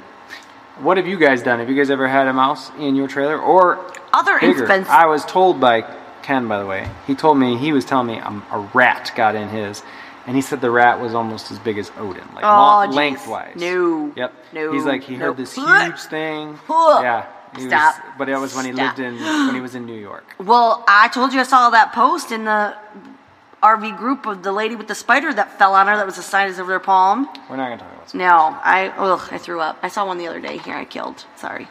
What 0.81 0.97
have 0.97 1.07
you 1.07 1.19
guys 1.19 1.43
done? 1.43 1.59
Have 1.59 1.69
you 1.69 1.77
guys 1.77 1.91
ever 1.91 2.09
had 2.09 2.27
a 2.29 2.33
mouse 2.33 2.71
in 2.79 2.95
your 2.97 3.07
trailer 3.09 3.39
or 3.39 3.79
Other 4.13 4.39
bigger? 4.41 4.63
expense- 4.63 4.89
I 4.89 5.07
was 5.07 5.25
told 5.25 5.61
by 5.61 5.83
Ken, 6.23 6.49
by 6.49 6.59
the 6.59 6.67
way. 6.67 6.89
He 7.07 7.15
told 7.15 7.39
me 7.39 7.57
he 7.59 7.73
was 7.73 7.85
telling 7.85 8.07
me 8.07 8.19
um, 8.21 8.45
a 8.51 8.59
rat 8.75 9.13
got 9.15 9.35
in 9.35 9.49
his, 9.49 9.83
and 10.27 10.35
he 10.37 10.43
said 10.43 10.61
the 10.61 10.71
rat 10.71 11.01
was 11.01 11.15
almost 11.15 11.51
as 11.51 11.59
big 11.59 11.79
as 11.79 11.91
Odin, 11.99 12.25
like 12.35 12.45
Oh, 12.47 12.87
geez. 12.87 12.95
lengthwise. 12.95 13.57
No. 13.57 14.13
Yep. 14.17 14.33
No. 14.53 14.73
He's 14.73 14.85
like 14.85 15.03
he 15.03 15.17
No. 15.17 15.27
heard 15.27 15.37
this 15.37 15.55
huge 15.55 16.01
thing. 16.03 16.59
Yeah. 16.69 17.27
He 17.57 17.67
Stop. 17.69 17.97
Was, 17.97 18.13
but 18.17 18.29
that 18.29 18.41
was 18.41 18.55
when 18.57 18.65
he 18.65 18.73
Stop. 18.73 18.97
lived 18.97 19.01
in 19.01 19.23
when 19.23 19.55
he 19.55 19.61
was 19.61 19.75
in 19.75 19.85
New 19.85 19.99
York. 20.01 20.25
Well, 20.39 20.83
I 20.89 21.09
told 21.09 21.35
you 21.35 21.41
I 21.41 21.43
saw 21.43 21.69
that 21.71 21.93
post 21.93 22.33
in 22.33 22.47
the 22.47 22.75
RV 23.63 23.97
group 23.97 24.27
of 24.27 24.43
the 24.43 24.53
lady 24.53 24.75
with 24.75 24.89
the 24.89 24.95
spider 24.95 25.33
that 25.33 25.59
fell 25.59 25.75
on 25.75 25.87
her 25.87 25.97
that 25.97 26.07
was 26.07 26.17
the 26.17 26.23
size 26.23 26.59
of 26.59 26.67
their 26.67 26.81
palm. 26.81 27.29
We're 27.49 27.57
not 27.57 27.69
gonna 27.69 27.79
talk 27.79 27.93
about. 27.93 28.05
This. 28.05 28.15
No, 28.15 28.27
I 28.27 28.93
ugh, 28.97 29.29
I 29.31 29.39
threw 29.39 29.61
up. 29.61 29.79
I 29.83 29.89
saw 29.89 30.07
one 30.07 30.19
the 30.19 30.27
other 30.27 30.41
day 30.41 30.59
here. 30.59 30.75
I 30.75 30.85
killed. 30.85 31.25
Sorry, 31.37 31.69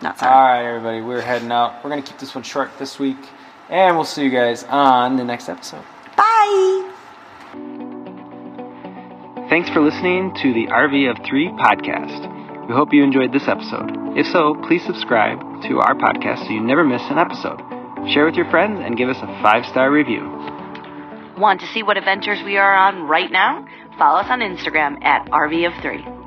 not 0.00 0.18
sorry. 0.18 0.32
All 0.32 0.40
right, 0.40 0.68
everybody, 0.68 1.00
we're 1.00 1.20
heading 1.20 1.50
out. 1.50 1.82
We're 1.82 1.90
gonna 1.90 2.02
keep 2.02 2.18
this 2.18 2.34
one 2.34 2.44
short 2.44 2.70
this 2.78 2.98
week, 2.98 3.18
and 3.68 3.96
we'll 3.96 4.04
see 4.04 4.22
you 4.22 4.30
guys 4.30 4.64
on 4.64 5.16
the 5.16 5.24
next 5.24 5.48
episode. 5.48 5.82
Bye. 6.16 6.92
Thanks 9.48 9.70
for 9.70 9.80
listening 9.80 10.34
to 10.42 10.52
the 10.52 10.66
RV 10.66 11.10
of 11.10 11.24
Three 11.26 11.48
podcast. 11.48 12.68
We 12.68 12.74
hope 12.74 12.92
you 12.92 13.02
enjoyed 13.02 13.32
this 13.32 13.48
episode. 13.48 13.90
If 14.16 14.26
so, 14.26 14.54
please 14.68 14.84
subscribe 14.84 15.40
to 15.62 15.80
our 15.80 15.94
podcast 15.94 16.44
so 16.46 16.50
you 16.52 16.60
never 16.60 16.84
miss 16.84 17.02
an 17.08 17.18
episode. 17.18 17.58
Share 18.12 18.26
with 18.26 18.34
your 18.34 18.48
friends 18.50 18.80
and 18.84 18.96
give 18.96 19.08
us 19.08 19.16
a 19.22 19.26
five 19.42 19.64
star 19.66 19.90
review. 19.90 20.20
Want 21.38 21.60
to 21.60 21.68
see 21.68 21.84
what 21.84 21.96
adventures 21.96 22.42
we 22.44 22.56
are 22.56 22.74
on 22.74 23.06
right 23.06 23.30
now? 23.30 23.64
Follow 23.96 24.18
us 24.18 24.26
on 24.28 24.40
Instagram 24.40 25.04
at 25.04 25.30
RV 25.30 25.68
of 25.68 25.82
3. 25.82 26.17